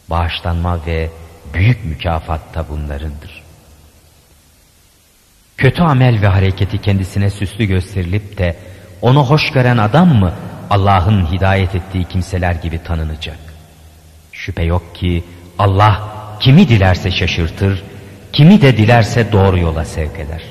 [0.09, 1.09] bağışlanma ve
[1.53, 3.43] büyük mükafat da bunlarındır.
[5.57, 8.55] Kötü amel ve hareketi kendisine süslü gösterilip de
[9.01, 10.33] onu hoş gören adam mı
[10.69, 13.39] Allah'ın hidayet ettiği kimseler gibi tanınacak?
[14.31, 15.23] Şüphe yok ki
[15.59, 16.01] Allah
[16.39, 17.83] kimi dilerse şaşırtır,
[18.33, 20.41] kimi de dilerse doğru yola sevk eder.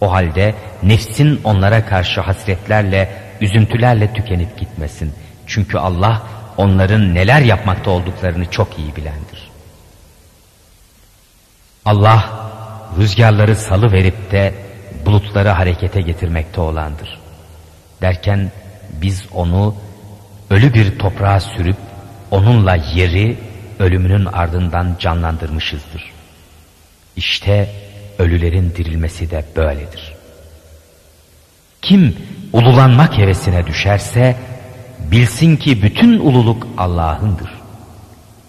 [0.00, 3.08] O halde nefsin onlara karşı hasretlerle,
[3.40, 5.12] üzüntülerle tükenip gitmesin.
[5.46, 6.22] Çünkü Allah
[6.56, 9.50] onların neler yapmakta olduklarını çok iyi bilendir.
[11.84, 12.24] Allah
[12.98, 14.54] rüzgarları salı verip de
[15.06, 17.25] bulutları harekete getirmekte olandır.
[18.02, 18.50] Derken
[19.02, 19.74] biz onu
[20.50, 21.76] ölü bir toprağa sürüp
[22.30, 23.36] onunla yeri
[23.78, 26.12] ölümünün ardından canlandırmışızdır.
[27.16, 27.70] İşte
[28.18, 30.14] ölülerin dirilmesi de böyledir.
[31.82, 32.16] Kim
[32.52, 34.36] ululanmak hevesine düşerse
[34.98, 37.50] bilsin ki bütün ululuk Allah'ındır.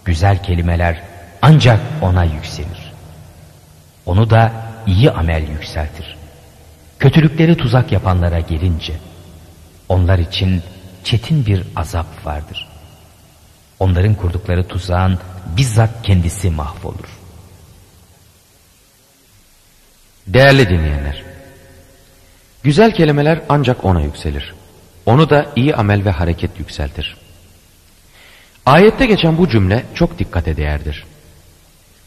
[0.04, 1.02] Güzel kelimeler
[1.42, 2.92] ancak ona yükselir.
[4.06, 4.52] Onu da
[4.86, 6.16] iyi amel yükseltir.
[6.98, 8.92] Kötülükleri tuzak yapanlara gelince
[9.88, 10.62] onlar için
[11.04, 12.68] çetin bir azap vardır.
[13.80, 15.18] Onların kurdukları tuzağın
[15.56, 17.18] bizzat kendisi mahvolur.
[20.26, 21.22] Değerli dinleyenler,
[22.62, 24.54] güzel kelimeler ancak ona yükselir.
[25.06, 27.16] Onu da iyi amel ve hareket yükseltir.
[28.66, 31.04] Ayette geçen bu cümle çok dikkate değerdir.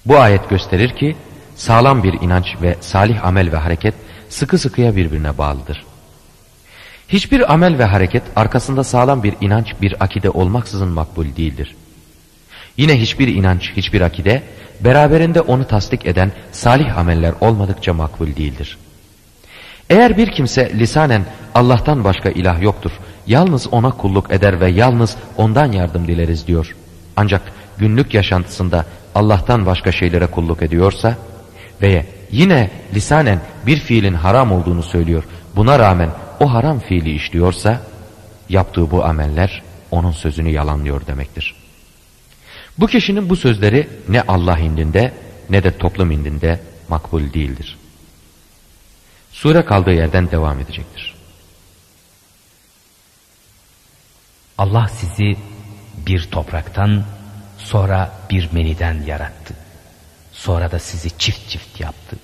[0.05, 1.15] Bu ayet gösterir ki
[1.55, 3.95] sağlam bir inanç ve salih amel ve hareket
[4.29, 5.90] sıkı sıkıya birbirine bağlıdır.
[7.11, 11.75] Hiçbir amel ve hareket arkasında sağlam bir inanç, bir akide olmaksızın makbul değildir.
[12.77, 14.43] Yine hiçbir inanç, hiçbir akide
[14.79, 18.77] beraberinde onu tasdik eden salih ameller olmadıkça makbul değildir.
[19.89, 22.91] Eğer bir kimse lisanen Allah'tan başka ilah yoktur,
[23.27, 26.75] yalnız ona kulluk eder ve yalnız ondan yardım dileriz diyor.
[27.15, 27.41] Ancak
[27.77, 31.15] günlük yaşantısında Allah'tan başka şeylere kulluk ediyorsa
[31.81, 35.23] ve yine lisanen bir fiilin haram olduğunu söylüyor,
[35.55, 36.09] buna rağmen
[36.41, 37.81] o haram fiili işliyorsa
[38.49, 41.55] yaptığı bu ameller onun sözünü yalanlıyor demektir.
[42.77, 45.13] Bu kişinin bu sözleri ne Allah indinde
[45.49, 47.77] ne de toplum indinde makbul değildir.
[49.31, 51.15] Sure kaldığı yerden devam edecektir.
[54.57, 55.37] Allah sizi
[56.07, 57.03] bir topraktan
[57.57, 59.53] sonra bir meniden yarattı.
[60.31, 62.17] Sonra da sizi çift çift yaptı.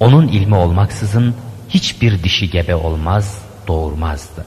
[0.00, 1.34] Onun ilmi olmaksızın
[1.68, 4.46] hiçbir dişi gebe olmaz, doğurmazdı.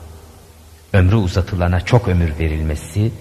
[0.93, 3.11] Ömrü uzatılana çok ömür verilmesi,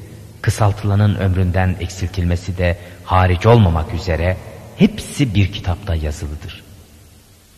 [0.42, 4.36] kısaltılanın ömründen eksiltilmesi de hariç olmamak üzere
[4.76, 6.62] hepsi bir kitapta yazılıdır.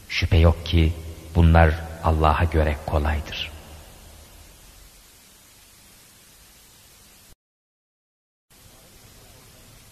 [0.08, 0.92] Şüphe yok ki
[1.34, 1.74] bunlar
[2.04, 3.50] Allah'a göre kolaydır.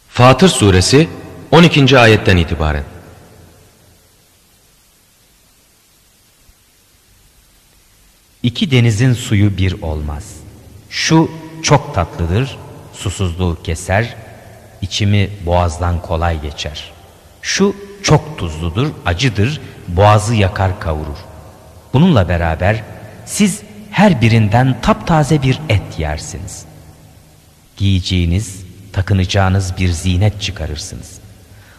[0.09, 1.09] Fatır suresi
[1.51, 1.99] 12.
[1.99, 2.85] ayetten itibaren
[8.43, 10.25] İki denizin suyu bir olmaz.
[10.91, 11.31] Şu
[11.63, 12.57] çok tatlıdır,
[12.93, 14.15] susuzluğu keser,
[14.81, 16.93] içimi boğazdan kolay geçer.
[17.43, 21.19] Şu çok tuzludur, acıdır, boğazı yakar kavurur.
[21.93, 22.83] Bununla beraber
[23.27, 26.65] siz her birinden taptaze bir et yersiniz.
[27.77, 31.19] Giyeceğiniz, takınacağınız bir zinet çıkarırsınız.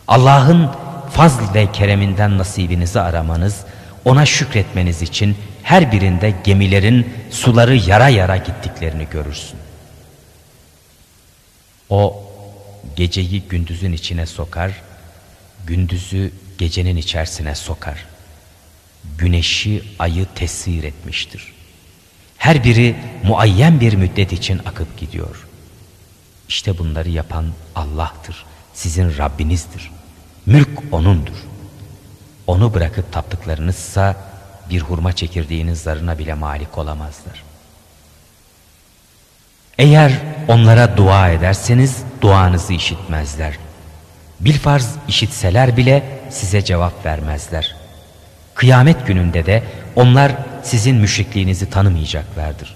[0.08, 0.70] Allah'ın
[1.14, 3.60] fazl ve kereminden nasibinizi aramanız,
[4.06, 9.60] ona şükretmeniz için her birinde gemilerin suları yara yara gittiklerini görürsün.
[11.90, 12.24] O
[12.96, 14.82] geceyi gündüzün içine sokar,
[15.68, 18.06] gündüzü gecenin içerisine sokar.
[19.18, 21.54] Güneşi ayı tesir etmiştir.
[22.38, 25.48] Her biri muayyen bir müddet için akıp gidiyor.
[26.50, 28.46] İşte bunları yapan Allah'tır.
[28.74, 29.92] Sizin Rabbinizdir.
[30.46, 31.51] Mülk O'nundur.
[32.52, 34.16] Onu bırakıp taptıklarınızsa
[34.70, 37.44] bir hurma çekirdeğinin zarına bile malik olamazlar.
[39.78, 40.12] Eğer
[40.48, 43.58] onlara dua ederseniz duanızı işitmezler.
[44.40, 47.76] Bilfarz işitseler bile size cevap vermezler.
[48.56, 49.64] Kıyamet gününde de
[49.96, 50.32] onlar
[50.64, 52.76] sizin müşrikliğinizi tanımayacaklardır.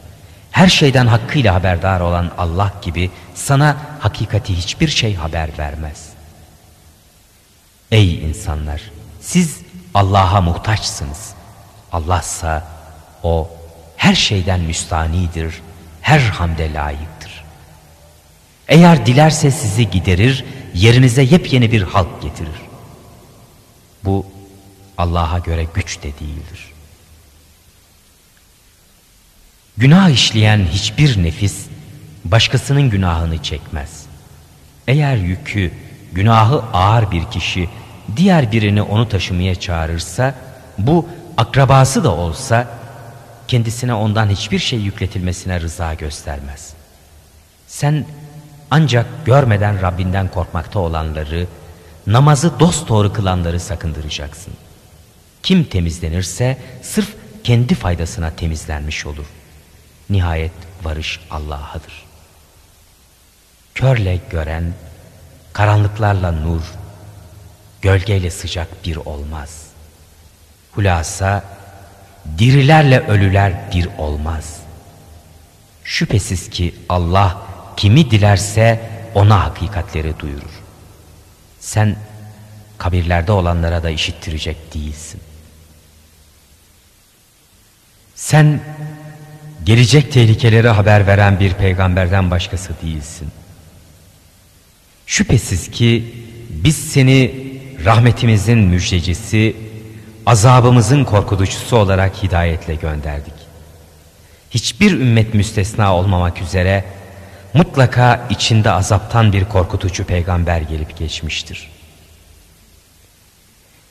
[0.52, 6.10] Her şeyden hakkıyla haberdar olan Allah gibi sana hakikati hiçbir şey haber vermez.
[7.92, 8.82] Ey insanlar!
[9.22, 9.65] Siz
[9.96, 11.34] Allah'a muhtaçsınız.
[11.92, 12.68] Allahsa
[13.24, 13.50] o
[13.98, 15.62] her şeyden müstanidir,
[16.02, 17.44] her hamde layıktır.
[18.68, 22.62] Eğer dilerse sizi giderir, yerinize yepyeni bir halk getirir.
[24.04, 24.26] Bu
[24.98, 26.74] Allah'a göre güç de değildir.
[29.78, 31.66] Günah işleyen hiçbir nefis
[32.26, 34.06] başkasının günahını çekmez.
[34.88, 35.72] Eğer yükü,
[36.14, 37.70] günahı ağır bir kişi
[38.16, 40.36] diğer birini onu taşımaya çağırırsa
[40.78, 41.06] bu
[41.38, 42.68] akrabası da olsa
[43.48, 46.74] kendisine ondan hiçbir şey yükletilmesine rıza göstermez.
[47.68, 48.06] Sen
[48.72, 51.48] ancak görmeden Rabbinden korkmakta olanları,
[52.08, 54.54] namazı dosdoğru kılanları sakındıracaksın.
[55.44, 59.26] Kim temizlenirse sırf kendi faydasına temizlenmiş olur.
[60.10, 60.52] Nihayet
[60.84, 62.06] varış Allah'adır.
[63.76, 64.74] Körle gören,
[65.54, 66.62] karanlıklarla nur,
[67.86, 69.66] gölgeyle sıcak bir olmaz.
[70.72, 71.44] Hulasa,
[72.38, 74.60] dirilerle ölüler bir olmaz.
[75.84, 77.42] Şüphesiz ki Allah
[77.78, 80.62] kimi dilerse ona hakikatleri duyurur.
[81.60, 81.96] Sen
[82.78, 85.22] kabirlerde olanlara da işittirecek değilsin.
[88.16, 88.60] Sen
[89.64, 93.28] gelecek tehlikeleri haber veren bir peygamberden başkası değilsin.
[95.06, 96.14] Şüphesiz ki
[96.50, 97.45] biz seni
[97.86, 99.56] rahmetimizin müjdecisi,
[100.26, 103.34] azabımızın korkutucusu olarak hidayetle gönderdik.
[104.52, 106.84] Hiçbir ümmet müstesna olmamak üzere
[107.54, 111.70] mutlaka içinde azaptan bir korkutucu peygamber gelip geçmiştir.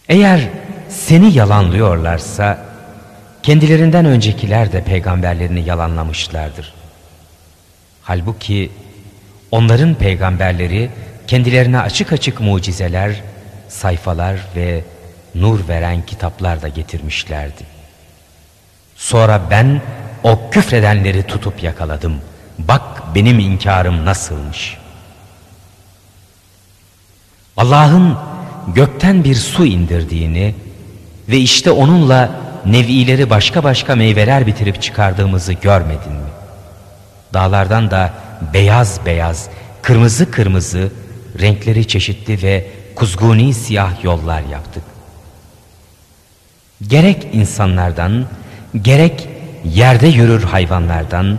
[0.09, 0.49] Eğer
[0.89, 2.65] seni yalanlıyorlarsa
[3.43, 6.75] kendilerinden öncekiler de peygamberlerini yalanlamışlardır.
[8.03, 8.71] Halbuki
[9.51, 10.91] onların peygamberleri
[11.27, 13.23] kendilerine açık açık mucizeler,
[13.75, 14.85] sayfalar ve
[15.35, 17.63] nur veren kitaplar da getirmişlerdi.
[18.97, 19.83] Sonra ben
[20.23, 22.21] o küfredenleri tutup yakaladım.
[22.59, 24.77] Bak benim inkarım nasılmış.
[27.57, 28.17] Allah'ın
[28.75, 30.55] gökten bir su indirdiğini
[31.29, 32.31] ve işte onunla
[32.67, 36.31] nevileri başka başka meyveler bitirip çıkardığımızı görmedin mi?
[37.35, 38.13] Dağlardan da
[38.55, 39.49] beyaz beyaz,
[39.83, 40.93] kırmızı kırmızı,
[41.41, 44.83] renkleri çeşitli ve kuzguni siyah yollar yaptık.
[46.87, 48.27] Gerek insanlardan,
[48.83, 49.29] gerek
[49.65, 51.39] yerde yürür hayvanlardan,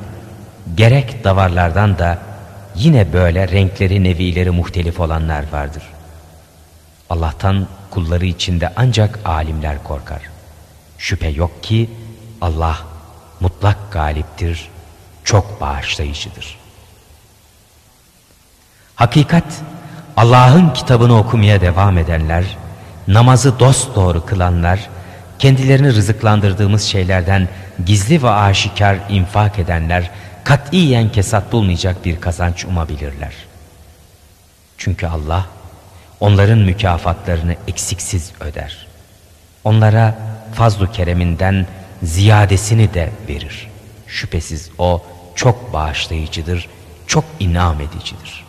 [0.76, 2.20] gerek davarlardan da
[2.76, 5.84] yine böyle renkleri nevileri muhtelif olanlar vardır.
[7.10, 10.22] Allah'tan kulları içinde ancak alimler korkar.
[10.98, 11.89] Şüphe yok ki
[12.41, 12.78] Allah
[13.39, 14.70] mutlak galiptir,
[15.24, 16.58] çok bağışlayıcıdır.
[18.96, 19.62] Hakikat
[20.17, 22.58] Allah'ın kitabını okumaya devam edenler,
[23.08, 24.89] namazı dosdoğru kılanlar,
[25.39, 27.47] kendilerini rızıklandırdığımız şeylerden
[27.86, 30.12] gizli ve aşikar infak edenler
[30.43, 33.34] katiyen kesat bulmayacak bir kazanç umabilirler.
[34.78, 35.45] Çünkü Allah
[36.19, 38.88] onların mükafatlarını eksiksiz öder.
[39.63, 40.17] Onlara
[40.54, 41.67] fazlu kereminden
[42.04, 43.67] ziyadesini de verir.
[44.08, 45.04] Şüphesiz o
[45.36, 46.67] çok bağışlayıcıdır,
[47.08, 48.45] çok inam edicidir.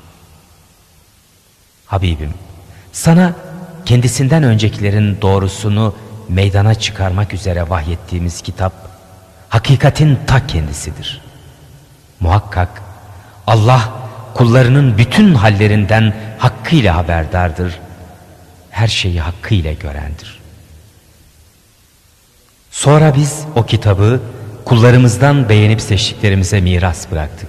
[1.86, 2.34] Habibim,
[2.92, 3.34] sana
[3.84, 5.94] kendisinden öncekilerin doğrusunu
[6.28, 8.72] meydana çıkarmak üzere vahyettiğimiz kitap,
[9.48, 11.20] hakikatin ta kendisidir.
[12.20, 12.82] Muhakkak
[13.46, 13.92] Allah
[14.34, 17.78] kullarının bütün hallerinden hakkıyla haberdardır.
[18.70, 20.38] Her şeyi hakkıyla görendir.
[22.70, 24.20] Sonra biz o kitabı
[24.64, 27.48] kullarımızdan beğenip seçtiklerimize miras bıraktık.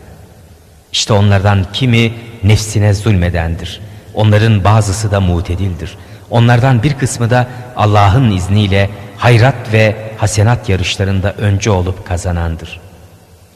[0.91, 3.81] İşte onlardan kimi nefsine zulmedendir.
[4.17, 5.97] Onların bazısı da mutedildir.
[6.29, 12.79] Onlardan bir kısmı da Allah'ın izniyle hayrat ve hasenat yarışlarında önce olup kazanandır.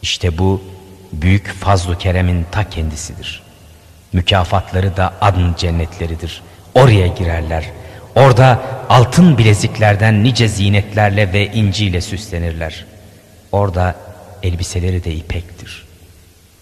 [0.01, 0.61] İşte bu
[1.13, 3.41] büyük fazlu keremin ta kendisidir.
[4.13, 6.41] Mükafatları da adın cennetleridir.
[6.75, 7.65] Oraya girerler.
[8.15, 12.85] Orada altın bileziklerden nice zinetlerle ve inciyle süslenirler.
[13.51, 13.95] Orada
[14.43, 15.85] elbiseleri de ipektir.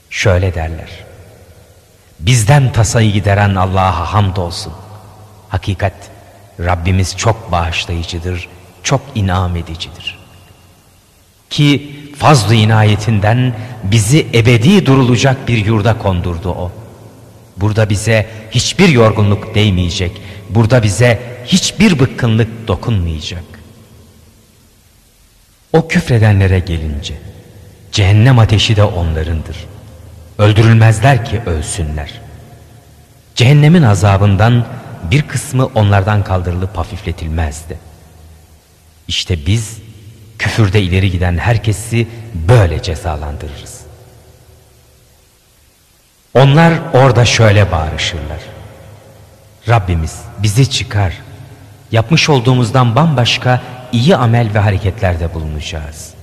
[0.09, 1.08] Şöyle derler.
[2.19, 4.73] Bizden tasayı gideren Allah'a hamdolsun.
[5.49, 5.93] Hakikat
[6.59, 8.47] Rabbimiz çok bağışlayıcıdır,
[8.83, 10.19] çok inam edicidir.
[11.49, 16.71] Ki fazl-ı inayetinden bizi ebedi durulacak bir yurda kondurdu o.
[17.57, 23.43] Burada bize hiçbir yorgunluk değmeyecek, burada bize hiçbir bıkkınlık dokunmayacak.
[25.73, 27.13] O küfredenlere gelince,
[27.91, 29.57] cehennem ateşi de onlarındır.
[30.39, 32.11] Öldürülmezler ki ölsünler.
[33.35, 34.65] Cehennemin azabından
[35.11, 37.77] bir kısmı onlardan kaldırılıp hafifletilmezdi.
[39.07, 39.77] İşte biz
[40.39, 43.79] küfürde ileri giden herkesi böyle cezalandırırız.
[46.33, 48.39] Onlar orada şöyle bağırışırlar.
[49.67, 51.13] Rabbimiz bizi çıkar.
[51.91, 53.61] Yapmış olduğumuzdan bambaşka
[53.91, 56.13] iyi amel ve hareketlerde bulunacağız.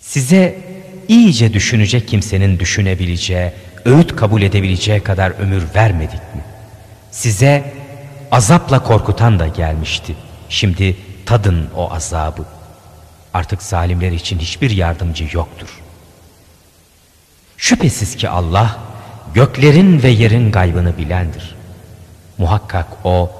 [0.00, 0.67] Size
[1.08, 3.52] iyice düşünecek kimsenin düşünebileceği,
[3.84, 6.44] öğüt kabul edebileceği kadar ömür vermedik mi?
[7.10, 7.72] Size
[8.30, 10.16] azapla korkutan da gelmişti.
[10.48, 10.96] Şimdi
[11.26, 12.44] tadın o azabı.
[13.34, 15.80] Artık zalimler için hiçbir yardımcı yoktur.
[17.56, 18.78] Şüphesiz ki Allah
[19.34, 21.56] göklerin ve yerin gaybını bilendir.
[22.38, 23.30] Muhakkak O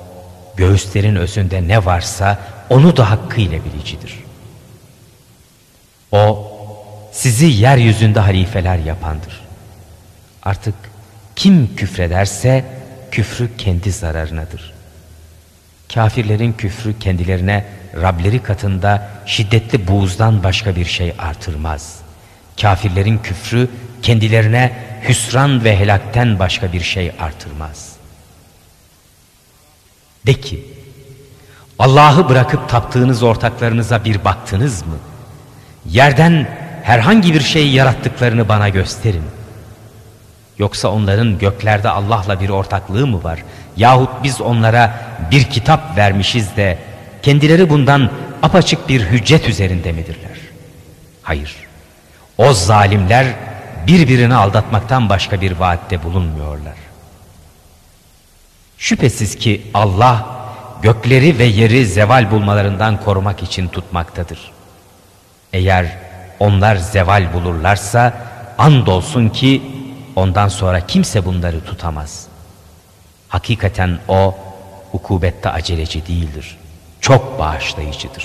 [0.56, 2.38] göğüslerin özünde ne varsa
[2.70, 4.14] onu da hakkıyla bilicidir.
[6.12, 6.47] O
[7.18, 9.40] sizi yeryüzünde halifeler yapandır.
[10.42, 10.74] Artık
[11.36, 12.64] kim küfrederse
[13.10, 14.72] küfrü kendi zararınadır.
[15.94, 17.64] Kafirlerin küfrü kendilerine
[18.02, 21.96] Rableri katında şiddetli buğuzdan başka bir şey artırmaz.
[22.60, 23.70] Kafirlerin küfrü
[24.02, 24.72] kendilerine
[25.08, 27.92] hüsran ve helakten başka bir şey artırmaz.
[30.26, 30.64] De ki,
[31.78, 34.96] Allah'ı bırakıp taptığınız ortaklarınıza bir baktınız mı?
[35.86, 39.24] Yerden herhangi bir şey yarattıklarını bana gösterin.
[40.58, 43.44] Yoksa onların göklerde Allah'la bir ortaklığı mı var?
[43.76, 46.78] Yahut biz onlara bir kitap vermişiz de
[47.22, 48.10] kendileri bundan
[48.42, 50.38] apaçık bir hüccet üzerinde midirler?
[51.22, 51.56] Hayır.
[52.38, 53.26] O zalimler
[53.86, 56.76] birbirini aldatmaktan başka bir vaatte bulunmuyorlar.
[58.78, 60.26] Şüphesiz ki Allah
[60.82, 64.52] gökleri ve yeri zeval bulmalarından korumak için tutmaktadır.
[65.52, 66.07] Eğer
[66.40, 68.12] onlar zeval bulurlarsa
[68.58, 69.62] andolsun ki
[70.16, 72.26] ondan sonra kimse bunları tutamaz.
[73.28, 74.34] Hakikaten o
[74.92, 76.56] hukubette aceleci değildir.
[77.00, 78.24] Çok bağışlayıcıdır.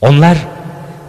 [0.00, 0.38] Onlar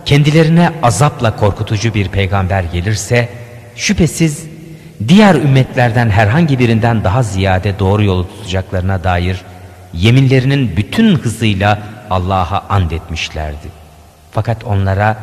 [0.06, 3.30] kendilerine azapla korkutucu bir peygamber gelirse
[3.76, 4.46] şüphesiz
[5.08, 9.42] diğer ümmetlerden herhangi birinden daha ziyade doğru yolu tutacaklarına dair
[9.94, 11.80] yeminlerinin bütün hızıyla
[12.10, 13.81] Allah'a and etmişlerdi.
[14.32, 15.18] Fakat onlara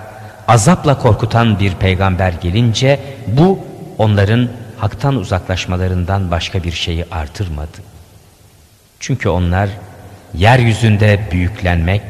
[0.49, 3.59] azapla korkutan bir peygamber gelince bu
[3.99, 4.49] onların
[4.79, 7.79] haktan uzaklaşmalarından başka bir şeyi artırmadı.
[9.01, 9.69] Çünkü onlar
[10.35, 12.03] yeryüzünde büyüklenmek,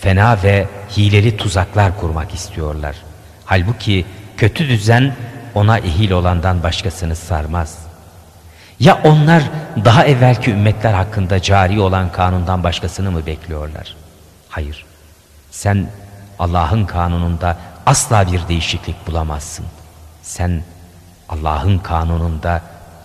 [0.00, 0.66] fena ve
[0.96, 2.96] hileli tuzaklar kurmak istiyorlar.
[3.44, 4.06] Halbuki
[4.36, 5.14] kötü düzen
[5.54, 7.78] ona ehil olandan başkasını sarmaz.
[8.80, 9.42] Ya onlar
[9.84, 13.96] daha evvelki ümmetler hakkında cari olan kanundan başkasını mı bekliyorlar?
[14.48, 14.84] Hayır.
[15.50, 15.86] Sen
[16.40, 19.66] Allah'ın kanununda asla bir değişiklik bulamazsın.
[20.22, 20.62] Sen
[21.28, 22.62] Allah'ın kanununda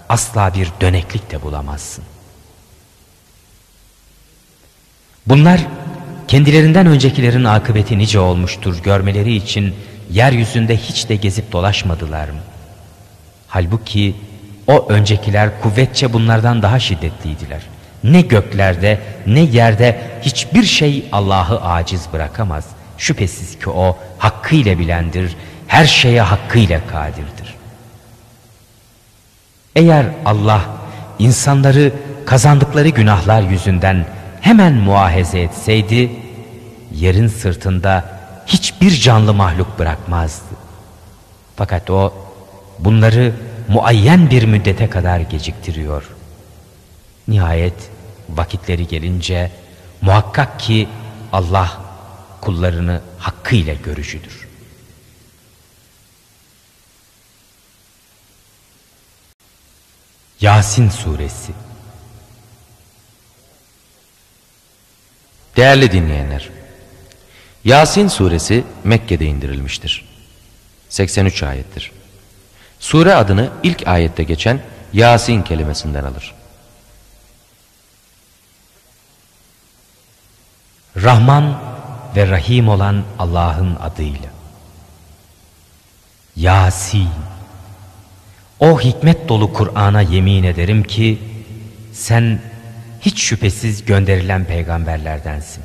[0.10, 2.04] asla bir döneklik de bulamazsın.
[5.28, 5.62] Bunlar
[6.28, 9.76] kendilerinden öncekilerin akıbeti nice olmuştur görmeleri için
[10.12, 12.40] yeryüzünde hiç de gezip dolaşmadılar mı?
[13.48, 14.16] Halbuki
[14.68, 17.62] o öncekiler kuvvetçe bunlardan daha şiddetliydiler.
[18.04, 22.75] Ne göklerde ne yerde hiçbir şey Allah'ı aciz bırakamaz.
[22.98, 25.36] Şüphesiz ki o hakkıyla bilendir,
[25.68, 27.56] her şeye hakkıyla kadirdir.
[29.76, 30.62] Eğer Allah
[31.20, 31.94] insanları
[32.26, 34.06] kazandıkları günahlar yüzünden
[34.42, 36.12] hemen muahaze etseydi,
[36.92, 38.06] yerin sırtında
[38.48, 40.56] hiçbir canlı mahluk bırakmazdı.
[41.56, 42.14] Fakat o
[42.80, 43.34] bunları
[43.68, 46.04] muayyen bir müddete kadar geciktiriyor.
[47.28, 47.90] Nihayet
[48.30, 49.52] vakitleri gelince
[50.02, 50.88] muhakkak ki
[51.34, 51.85] Allah
[52.46, 54.48] kullarını hakkıyla görücüdür.
[60.42, 61.52] Yasin Suresi
[65.56, 66.50] Değerli dinleyenler,
[67.64, 70.10] Yasin suresi Mekke'de indirilmiştir.
[70.90, 71.92] 83 ayettir.
[72.80, 74.62] Sure adını ilk ayette geçen
[74.94, 76.36] Yasin kelimesinden alır.
[80.96, 81.75] Rahman
[82.16, 84.30] ve Rahim olan Allah'ın adıyla.
[86.36, 87.10] Yasin.
[88.60, 91.20] O hikmet dolu Kur'an'a yemin ederim ki
[91.94, 92.40] sen
[93.02, 95.64] hiç şüphesiz gönderilen peygamberlerdensin.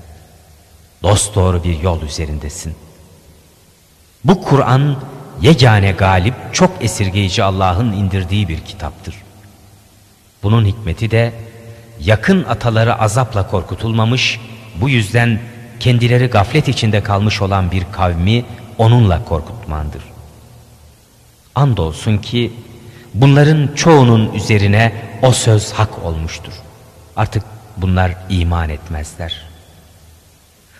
[1.03, 2.74] Dost doğru bir yol üzerindesin.
[4.24, 4.96] Bu Kur'an
[5.40, 9.14] yegane galip, çok esirgeyici Allah'ın indirdiği bir kitaptır.
[10.42, 11.32] Bunun hikmeti de
[12.01, 14.40] yakın ataları azapla korkutulmamış,
[14.80, 15.40] bu yüzden
[15.81, 18.45] kendileri gaflet içinde kalmış olan bir kavmi
[18.78, 20.03] onunla korkutmandır.
[21.55, 22.53] Andolsun ki
[23.14, 26.53] bunların çoğunun üzerine o söz hak olmuştur.
[27.16, 27.43] Artık
[27.76, 29.43] bunlar iman etmezler.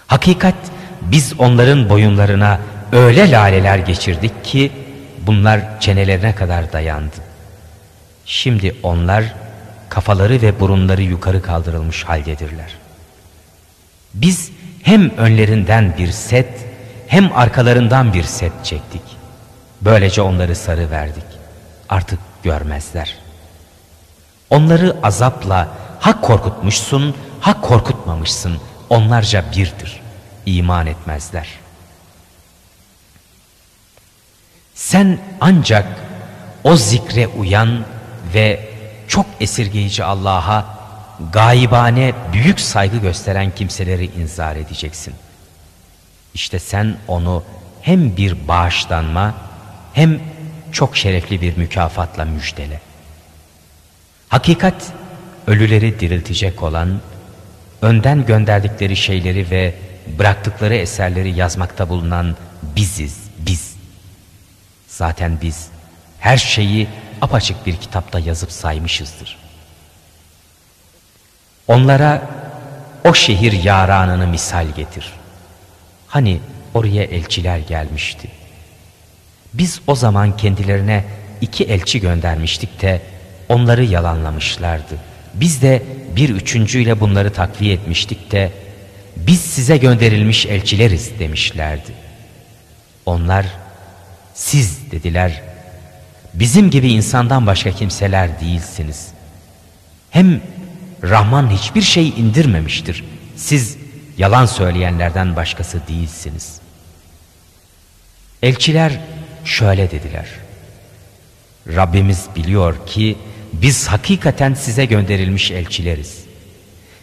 [0.07, 0.55] Hakikat
[1.03, 2.61] biz onların boyunlarına
[2.93, 4.73] öyle laleler geçirdik ki
[5.27, 7.17] bunlar çenelerine kadar dayandı.
[8.27, 9.25] Şimdi onlar
[9.89, 12.77] kafaları ve burunları yukarı kaldırılmış haldedirler.
[14.15, 14.51] Biz
[14.83, 16.67] hem önlerinden bir set
[17.07, 19.03] hem arkalarından bir set çektik.
[19.81, 21.25] Böylece onları sarı verdik.
[21.89, 23.15] Artık görmezler.
[24.51, 25.69] Onları azapla
[26.01, 28.59] hak korkutmuşsun, hak korkutmamışsın.
[28.91, 30.01] Onlarca birdir.
[30.47, 31.49] İman etmezler.
[34.75, 35.87] Sen ancak
[36.65, 37.85] o zikre uyan
[38.35, 38.69] ve
[39.09, 40.80] çok esirgeyici Allah'a
[41.33, 45.15] gaibane büyük saygı gösteren kimseleri inzar edeceksin.
[46.35, 47.45] İşte sen onu
[47.83, 49.35] hem bir bağışlanma
[49.93, 50.21] hem
[50.73, 52.81] çok şerefli bir mükafatla müjdele.
[54.29, 54.93] Hakikat
[55.47, 57.01] ölüleri diriltecek olan,
[57.83, 59.75] önden gönderdikleri şeyleri ve
[60.19, 62.37] bıraktıkları eserleri yazmakta bulunan
[62.77, 63.77] biziz, biz.
[64.89, 65.69] Zaten biz
[66.19, 66.89] her şeyi
[67.21, 69.40] apaçık bir kitapta yazıp saymışızdır.
[71.71, 72.23] Onlara
[73.05, 75.13] o şehir yaranını misal getir.
[76.07, 76.41] Hani
[76.75, 78.29] oraya elçiler gelmişti.
[79.55, 81.05] Biz o zaman kendilerine
[81.41, 83.03] iki elçi göndermiştik de
[83.49, 84.95] onları yalanlamışlardı.
[85.35, 85.83] Biz de
[86.17, 88.51] bir üçüncüyle bunları takviye etmiştik de
[89.17, 91.93] biz size gönderilmiş elçileriz demişlerdi.
[93.07, 93.47] Onlar
[94.35, 95.43] siz dediler
[96.35, 99.09] bizim gibi insandan başka kimseler değilsiniz.
[100.11, 100.41] Hem
[101.03, 103.05] Rahman hiçbir şey indirmemiştir.
[103.37, 103.77] Siz
[104.19, 106.61] yalan söyleyenlerden başkası değilsiniz.
[108.43, 109.01] Elçiler
[109.45, 110.27] şöyle dediler.
[111.69, 113.19] Rabbimiz biliyor ki
[113.53, 116.25] biz hakikaten size gönderilmiş elçileriz.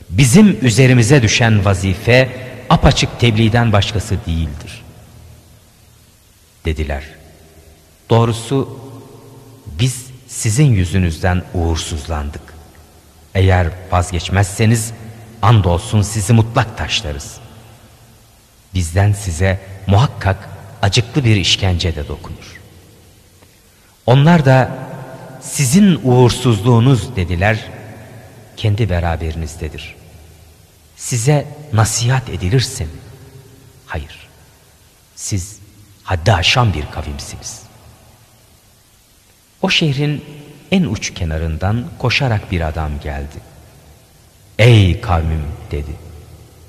[0.09, 2.29] Bizim üzerimize düşen vazife
[2.69, 4.83] apaçık tebliğden başkası değildir.
[6.65, 7.03] Dediler.
[8.09, 8.79] Doğrusu
[9.79, 12.56] biz sizin yüzünüzden uğursuzlandık.
[13.37, 14.93] Eğer vazgeçmezseniz
[15.41, 17.37] andolsun sizi mutlak taşlarız.
[18.73, 20.49] Bizden size muhakkak
[20.81, 22.61] acıklı bir işkence de dokunur.
[24.05, 24.71] Onlar da
[25.41, 27.65] sizin uğursuzluğunuz dediler,
[28.57, 29.95] kendi beraberinizdedir.
[30.95, 32.91] Size nasihat edilirse mi?
[33.85, 34.27] Hayır.
[35.15, 35.59] Siz
[36.03, 37.61] haddi aşan bir kavimsiniz.
[39.61, 40.23] O şehrin
[40.71, 43.37] en uç kenarından koşarak bir adam geldi.
[44.59, 45.91] Ey kavmim dedi.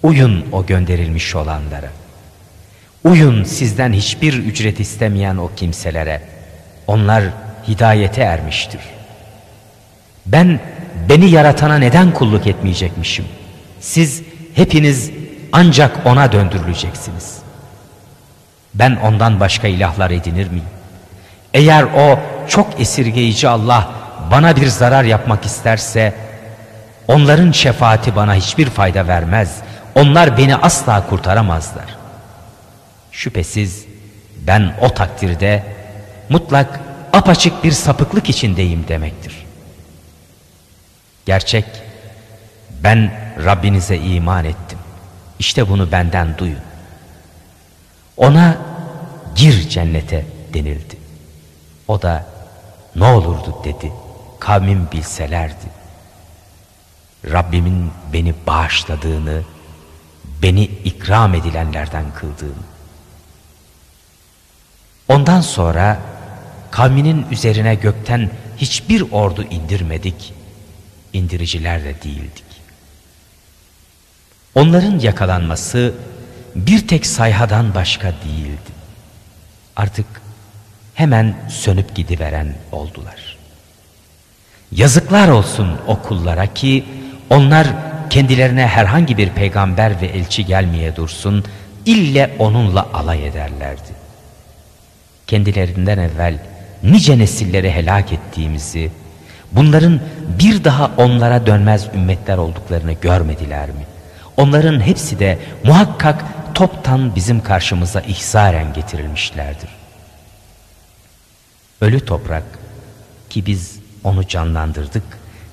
[0.03, 1.91] Uyun o gönderilmiş olanlara.
[3.05, 6.23] Uyun sizden hiçbir ücret istemeyen o kimselere.
[6.87, 7.25] Onlar
[7.69, 8.81] hidayete ermiştir.
[10.27, 10.61] Ben
[11.09, 13.25] beni yaratana neden kulluk etmeyecekmişim?
[13.81, 14.23] Siz
[14.55, 15.11] hepiniz
[15.53, 17.39] ancak ona döndürüleceksiniz.
[18.75, 20.65] Ben ondan başka ilahlar edinir miyim?
[21.55, 22.19] Eğer o
[22.49, 23.91] çok esirgeyici Allah
[24.31, 26.15] bana bir zarar yapmak isterse
[27.09, 29.57] onların şefaati bana hiçbir fayda vermez.
[29.95, 31.97] Onlar beni asla kurtaramazlar.
[33.13, 33.85] Şüphesiz
[34.47, 35.63] ben o takdirde
[36.29, 36.81] mutlak
[37.13, 39.47] apaçık bir sapıklık içindeyim demektir.
[41.27, 41.65] Gerçek
[42.83, 43.11] ben
[43.45, 44.79] Rabbinize iman ettim.
[45.39, 46.61] İşte bunu benden duyun.
[48.17, 48.57] Ona
[49.35, 50.25] gir cennete
[50.55, 50.97] denildi.
[51.89, 52.27] O da
[52.99, 53.93] ne olurdu dedi.
[54.41, 55.67] Kavmim bilselerdi.
[57.31, 59.43] Rabbimin beni bağışladığını,
[60.43, 62.65] beni ikram edilenlerden kıldığını.
[65.09, 66.01] Ondan sonra
[66.71, 70.35] kavminin üzerine gökten hiçbir ordu indirmedik,
[71.13, 72.45] indiriciler de değildik.
[74.55, 75.95] Onların yakalanması
[76.55, 78.71] bir tek sayhadan başka değildi.
[79.77, 80.07] Artık
[80.99, 83.37] hemen sönüp gidiveren oldular.
[84.73, 86.85] Yazıklar olsun o kullara ki
[87.31, 87.67] onlar
[88.11, 91.45] kendilerine herhangi bir peygamber ve elçi gelmeye dursun,
[91.87, 93.93] ille onunla alay ederlerdi.
[95.27, 96.39] Kendilerinden evvel
[96.83, 98.91] nice nesilleri helak ettiğimizi,
[99.53, 100.01] bunların
[100.39, 103.87] bir daha onlara dönmez ümmetler olduklarını görmediler mi?
[104.37, 106.25] Onların hepsi de muhakkak
[106.55, 109.78] toptan bizim karşımıza ihsaren getirilmişlerdir.
[111.81, 112.43] Ölü toprak
[113.31, 115.03] ki biz onu canlandırdık,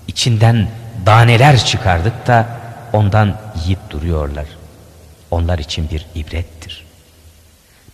[0.07, 0.67] içinden
[1.05, 2.47] daneler çıkardık da
[2.93, 4.45] ondan yiyip duruyorlar.
[5.31, 6.85] Onlar için bir ibrettir.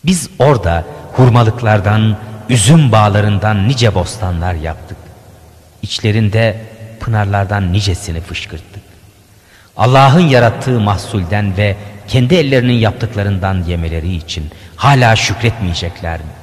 [0.05, 2.17] Biz orada hurmalıklardan,
[2.49, 4.97] üzüm bağlarından nice bostanlar yaptık.
[5.81, 6.61] İçlerinde
[6.99, 8.83] pınarlardan nicesini fışkırttık.
[9.77, 11.75] Allah'ın yarattığı mahsulden ve
[12.07, 16.40] kendi ellerinin yaptıklarından yemeleri için hala şükretmeyecekler mi?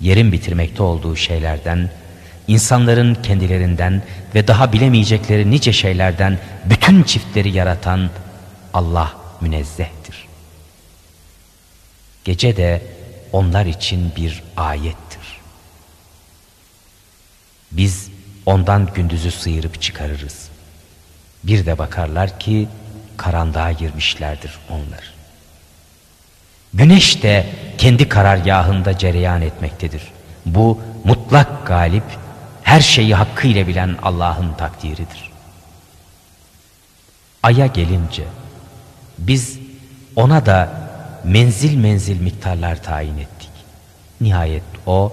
[0.00, 1.90] Yerin bitirmekte olduğu şeylerden,
[2.48, 4.02] insanların kendilerinden
[4.34, 8.10] ve daha bilemeyecekleri nice şeylerden bütün çiftleri yaratan
[8.74, 10.28] Allah münezzehtir.
[12.24, 12.82] Gece de
[13.32, 15.38] onlar için bir ayettir.
[17.72, 18.08] Biz
[18.46, 20.48] ondan gündüzü sıyırıp çıkarırız.
[21.44, 22.68] Bir de bakarlar ki
[23.16, 25.17] karanlığa girmişlerdir onlar.
[26.74, 27.46] Güneş de
[27.78, 30.02] kendi karargahında cereyan etmektedir.
[30.46, 32.04] Bu mutlak galip,
[32.62, 35.30] her şeyi hakkıyla bilen Allah'ın takdiridir.
[37.42, 38.24] Ay'a gelince
[39.18, 39.58] biz
[40.16, 40.72] ona da
[41.24, 43.50] menzil menzil miktarlar tayin ettik.
[44.20, 45.12] Nihayet o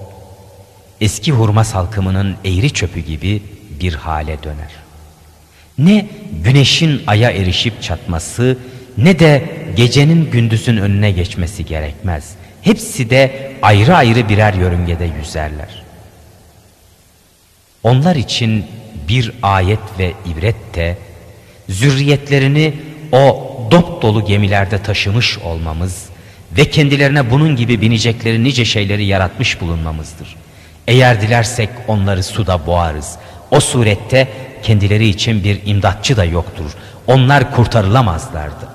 [1.01, 3.43] eski hurma salkımının eğri çöpü gibi
[3.79, 4.71] bir hale döner.
[5.77, 6.07] Ne
[6.43, 8.57] güneşin aya erişip çatması
[8.97, 9.43] ne de
[9.75, 12.33] gecenin gündüzün önüne geçmesi gerekmez.
[12.61, 15.83] Hepsi de ayrı ayrı birer yörüngede yüzerler.
[17.83, 18.65] Onlar için
[19.07, 20.97] bir ayet ve ibret de
[21.69, 22.73] zürriyetlerini
[23.11, 26.05] o dop dolu gemilerde taşımış olmamız
[26.57, 30.35] ve kendilerine bunun gibi binecekleri nice şeyleri yaratmış bulunmamızdır.
[30.87, 33.15] Eğer dilersek onları suda boğarız.
[33.51, 34.27] O surette
[34.63, 36.71] kendileri için bir imdatçı da yoktur.
[37.07, 38.74] Onlar kurtarılamazlardı.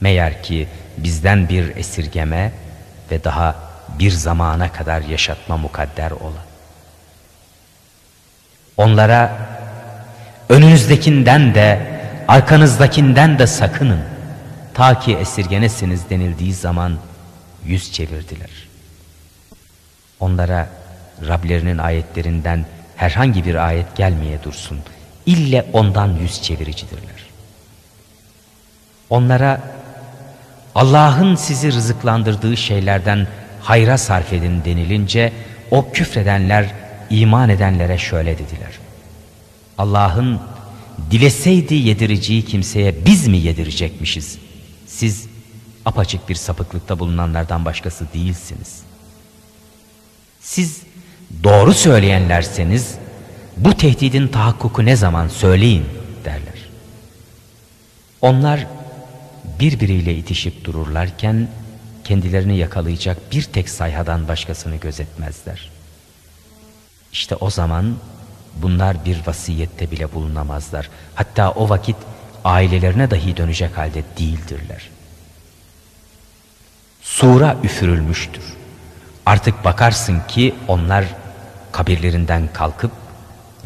[0.00, 2.52] Meğer ki bizden bir esirgeme
[3.10, 3.56] ve daha
[3.98, 6.44] bir zamana kadar yaşatma mukadder ola.
[8.76, 9.36] Onlara
[10.48, 14.00] önünüzdekinden de arkanızdakinden de sakının.
[14.74, 16.98] Ta ki esirgenesiniz denildiği zaman
[17.64, 18.50] yüz çevirdiler.
[20.20, 20.68] Onlara
[21.28, 24.78] Rablerinin ayetlerinden herhangi bir ayet gelmeye dursun.
[25.26, 27.28] İlle ondan yüz çeviricidirler.
[29.10, 29.60] Onlara
[30.74, 33.26] Allah'ın sizi rızıklandırdığı şeylerden
[33.60, 35.32] hayra sarf edin denilince
[35.70, 36.74] o küfredenler
[37.10, 38.78] iman edenlere şöyle dediler.
[39.78, 40.40] Allah'ın
[41.10, 44.38] dileseydi yedireceği kimseye biz mi yedirecekmişiz?
[44.86, 45.26] Siz
[45.84, 48.82] apaçık bir sapıklıkta bulunanlardan başkası değilsiniz.
[50.40, 50.82] Siz
[51.44, 52.94] doğru söyleyenlerseniz
[53.56, 55.84] bu tehdidin tahakkuku ne zaman söyleyin
[56.24, 56.68] derler.
[58.22, 58.66] Onlar
[59.60, 61.48] birbiriyle itişip dururlarken
[62.04, 65.70] kendilerini yakalayacak bir tek sayhadan başkasını gözetmezler.
[67.12, 67.96] İşte o zaman
[68.56, 70.90] bunlar bir vasiyette bile bulunamazlar.
[71.14, 71.96] Hatta o vakit
[72.44, 74.90] ailelerine dahi dönecek halde değildirler.
[77.02, 78.44] Sura üfürülmüştür.
[79.26, 81.04] Artık bakarsın ki onlar
[81.72, 82.92] kabirlerinden kalkıp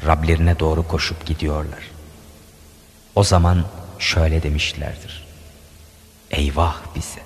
[0.06, 1.90] Rablerine doğru koşup gidiyorlar.
[3.14, 3.64] O zaman
[3.98, 5.21] şöyle demişlerdir.
[6.32, 7.20] Eyvah bize!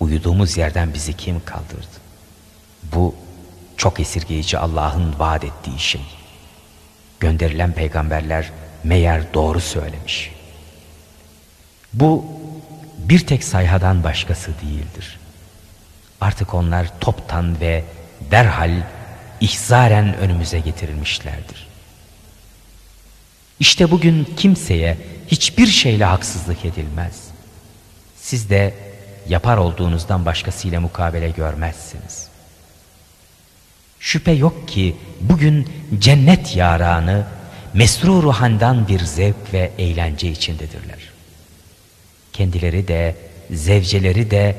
[0.00, 2.00] Uyuduğumuz yerden bizi kim kaldırdı?
[2.82, 3.14] Bu
[3.76, 6.00] çok esirgeyici Allah'ın vaat ettiği şey.
[7.20, 8.50] Gönderilen peygamberler
[8.84, 10.32] meğer doğru söylemiş.
[11.92, 12.24] Bu
[12.98, 15.18] bir tek sayhadan başkası değildir.
[16.20, 17.84] Artık onlar toptan ve
[18.30, 18.82] derhal
[19.40, 21.66] ihzaren önümüze getirilmişlerdir.
[23.60, 27.29] İşte bugün kimseye hiçbir şeyle haksızlık edilmez.
[28.30, 28.74] Siz de
[29.28, 32.28] yapar olduğunuzdan başkasıyla mukabele görmezsiniz.
[34.00, 35.68] Şüphe yok ki bugün
[35.98, 37.26] cennet yaranı
[37.74, 40.98] mesrur ruhandan bir zevk ve eğlence içindedirler.
[42.32, 43.16] Kendileri de,
[43.50, 44.56] zevceleri de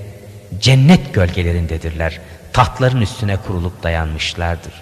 [0.59, 2.19] cennet gölgelerindedirler.
[2.53, 4.73] Tahtların üstüne kurulup dayanmışlardır.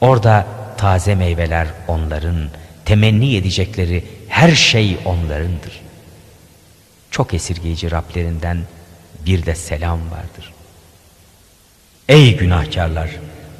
[0.00, 0.46] Orada
[0.78, 2.48] taze meyveler onların,
[2.84, 5.91] temenni edecekleri her şey onlarındır.
[7.12, 8.58] Çok esirgeyici Rablerinden
[9.26, 10.52] bir de selam vardır.
[12.08, 13.10] Ey günahkarlar!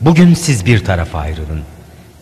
[0.00, 1.62] Bugün siz bir tarafa ayrılın.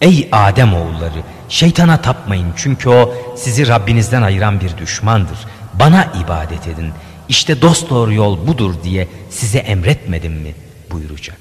[0.01, 5.39] Ey Adem oğulları, şeytana tapmayın çünkü o sizi Rabbinizden ayıran bir düşmandır.
[5.75, 6.93] Bana ibadet edin.
[7.29, 10.55] İşte dost doğru yol budur diye size emretmedim mi
[10.91, 11.39] buyuracak.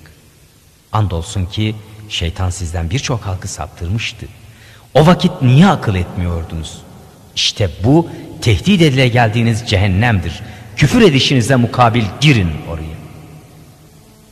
[0.92, 1.76] Andolsun ki
[2.10, 4.26] şeytan sizden birçok halkı saptırmıştı.
[4.94, 6.78] O vakit niye akıl etmiyordunuz?
[7.36, 8.10] İşte bu
[8.42, 10.42] tehdit edile geldiğiniz cehennemdir.
[10.76, 13.00] Küfür edişinize mukabil girin oraya.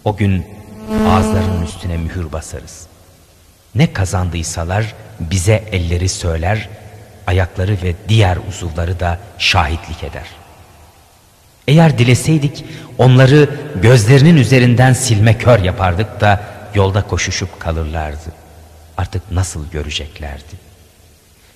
[0.03, 0.45] O gün
[1.07, 2.87] ağızlarının üstüne mühür basarız.
[3.75, 6.69] Ne kazandıysalar bize elleri söyler,
[7.27, 10.25] ayakları ve diğer uzuvları da şahitlik eder.
[11.67, 12.65] Eğer dileseydik
[12.97, 13.49] onları
[13.81, 16.43] gözlerinin üzerinden silme kör yapardık da
[16.75, 18.31] yolda koşuşup kalırlardı.
[18.97, 20.66] Artık nasıl göreceklerdi?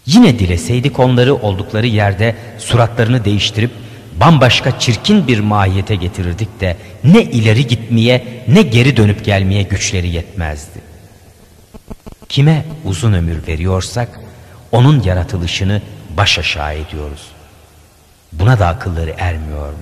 [0.05, 3.71] Yine dileseydik onları oldukları yerde suratlarını değiştirip
[4.19, 10.81] bambaşka çirkin bir mahiyete getirirdik de ne ileri gitmeye ne geri dönüp gelmeye güçleri yetmezdi.
[12.29, 14.19] Kime uzun ömür veriyorsak
[14.71, 15.81] onun yaratılışını
[16.17, 17.27] baş aşağı ediyoruz.
[18.31, 19.79] Buna da akılları ermiyor mu?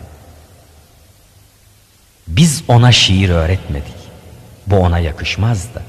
[2.27, 3.99] Biz ona şiir öğretmedik.
[4.67, 5.81] Bu ona yakışmaz da.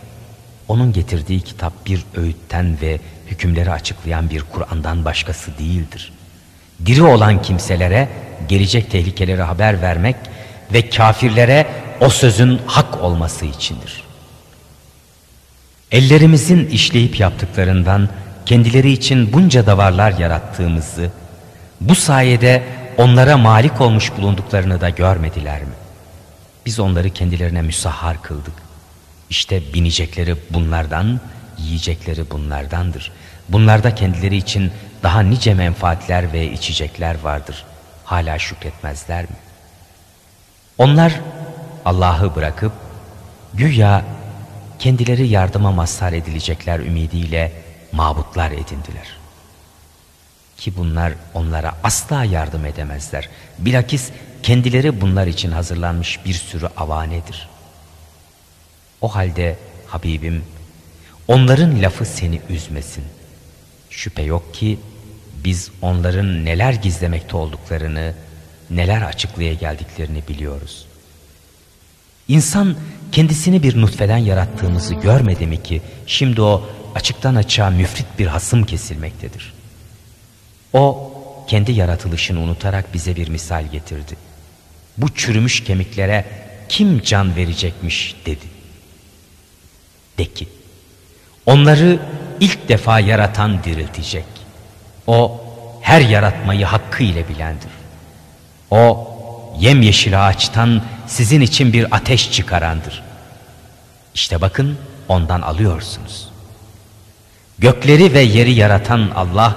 [0.68, 3.00] Onun getirdiği kitap bir öğütten ve
[3.30, 6.12] hükümleri açıklayan bir Kur'an'dan başkası değildir.
[6.86, 8.08] Diri olan kimselere
[8.48, 10.16] gelecek tehlikeleri haber vermek
[10.72, 11.66] ve kafirlere
[12.00, 14.02] o sözün hak olması içindir.
[15.92, 18.08] Ellerimizin işleyip yaptıklarından
[18.46, 21.10] kendileri için bunca davarlar yarattığımızı,
[21.80, 22.62] bu sayede
[22.96, 25.74] onlara malik olmuş bulunduklarını da görmediler mi?
[26.66, 28.54] Biz onları kendilerine müsahhar kıldık.
[29.30, 31.20] İşte binecekleri bunlardan,
[31.58, 33.12] yiyecekleri bunlardandır.
[33.52, 34.72] Bunlarda kendileri için
[35.02, 37.64] daha nice menfaatler ve içecekler vardır.
[38.04, 39.36] Hala şükretmezler mi?
[40.78, 41.20] Onlar
[41.84, 42.72] Allah'ı bırakıp
[43.54, 44.04] güya
[44.78, 47.52] kendileri yardıma mazhar edilecekler ümidiyle
[47.92, 49.16] mabutlar edindiler.
[50.56, 53.28] Ki bunlar onlara asla yardım edemezler.
[53.58, 54.10] Bilakis
[54.42, 57.48] kendileri bunlar için hazırlanmış bir sürü avanedir.
[59.00, 60.44] O halde Habibim
[61.28, 63.04] onların lafı seni üzmesin.
[63.90, 64.78] Şüphe yok ki
[65.44, 68.14] biz onların neler gizlemekte olduklarını,
[68.70, 70.86] neler açıklaya geldiklerini biliyoruz.
[72.28, 72.76] İnsan
[73.12, 79.52] kendisini bir nutfeden yarattığımızı görmedi mi ki şimdi o açıktan açığa müfrit bir hasım kesilmektedir.
[80.72, 81.12] O
[81.46, 84.16] kendi yaratılışını unutarak bize bir misal getirdi.
[84.98, 86.26] Bu çürümüş kemiklere
[86.68, 88.44] kim can verecekmiş dedi.
[90.18, 90.48] De ki
[91.46, 91.98] onları
[92.40, 94.24] ilk defa yaratan diriltecek.
[95.06, 95.40] O
[95.80, 97.70] her yaratmayı hakkı ile bilendir.
[98.70, 99.08] O
[99.58, 103.02] yemyeşil ağaçtan sizin için bir ateş çıkarandır.
[104.14, 104.78] İşte bakın
[105.08, 106.28] ondan alıyorsunuz.
[107.58, 109.56] Gökleri ve yeri yaratan Allah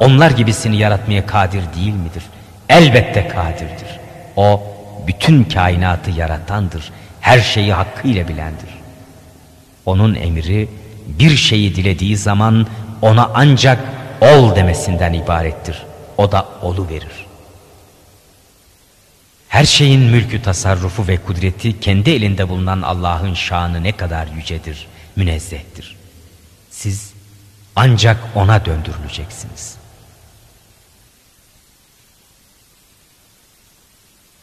[0.00, 2.22] onlar gibisini yaratmaya kadir değil midir?
[2.68, 4.00] Elbette kadirdir.
[4.36, 4.62] O
[5.06, 6.92] bütün kainatı yaratandır.
[7.20, 8.70] Her şeyi hakkıyla bilendir.
[9.86, 10.68] Onun emri
[11.06, 12.66] bir şeyi dilediği zaman
[13.02, 13.78] ona ancak
[14.20, 15.82] ol demesinden ibarettir.
[16.18, 17.26] O da olu verir.
[19.48, 24.86] Her şeyin mülkü tasarrufu ve kudreti kendi elinde bulunan Allah'ın şanı ne kadar yücedir,
[25.16, 25.96] münezzehtir.
[26.70, 27.12] Siz
[27.76, 29.81] ancak ona döndürüleceksiniz.''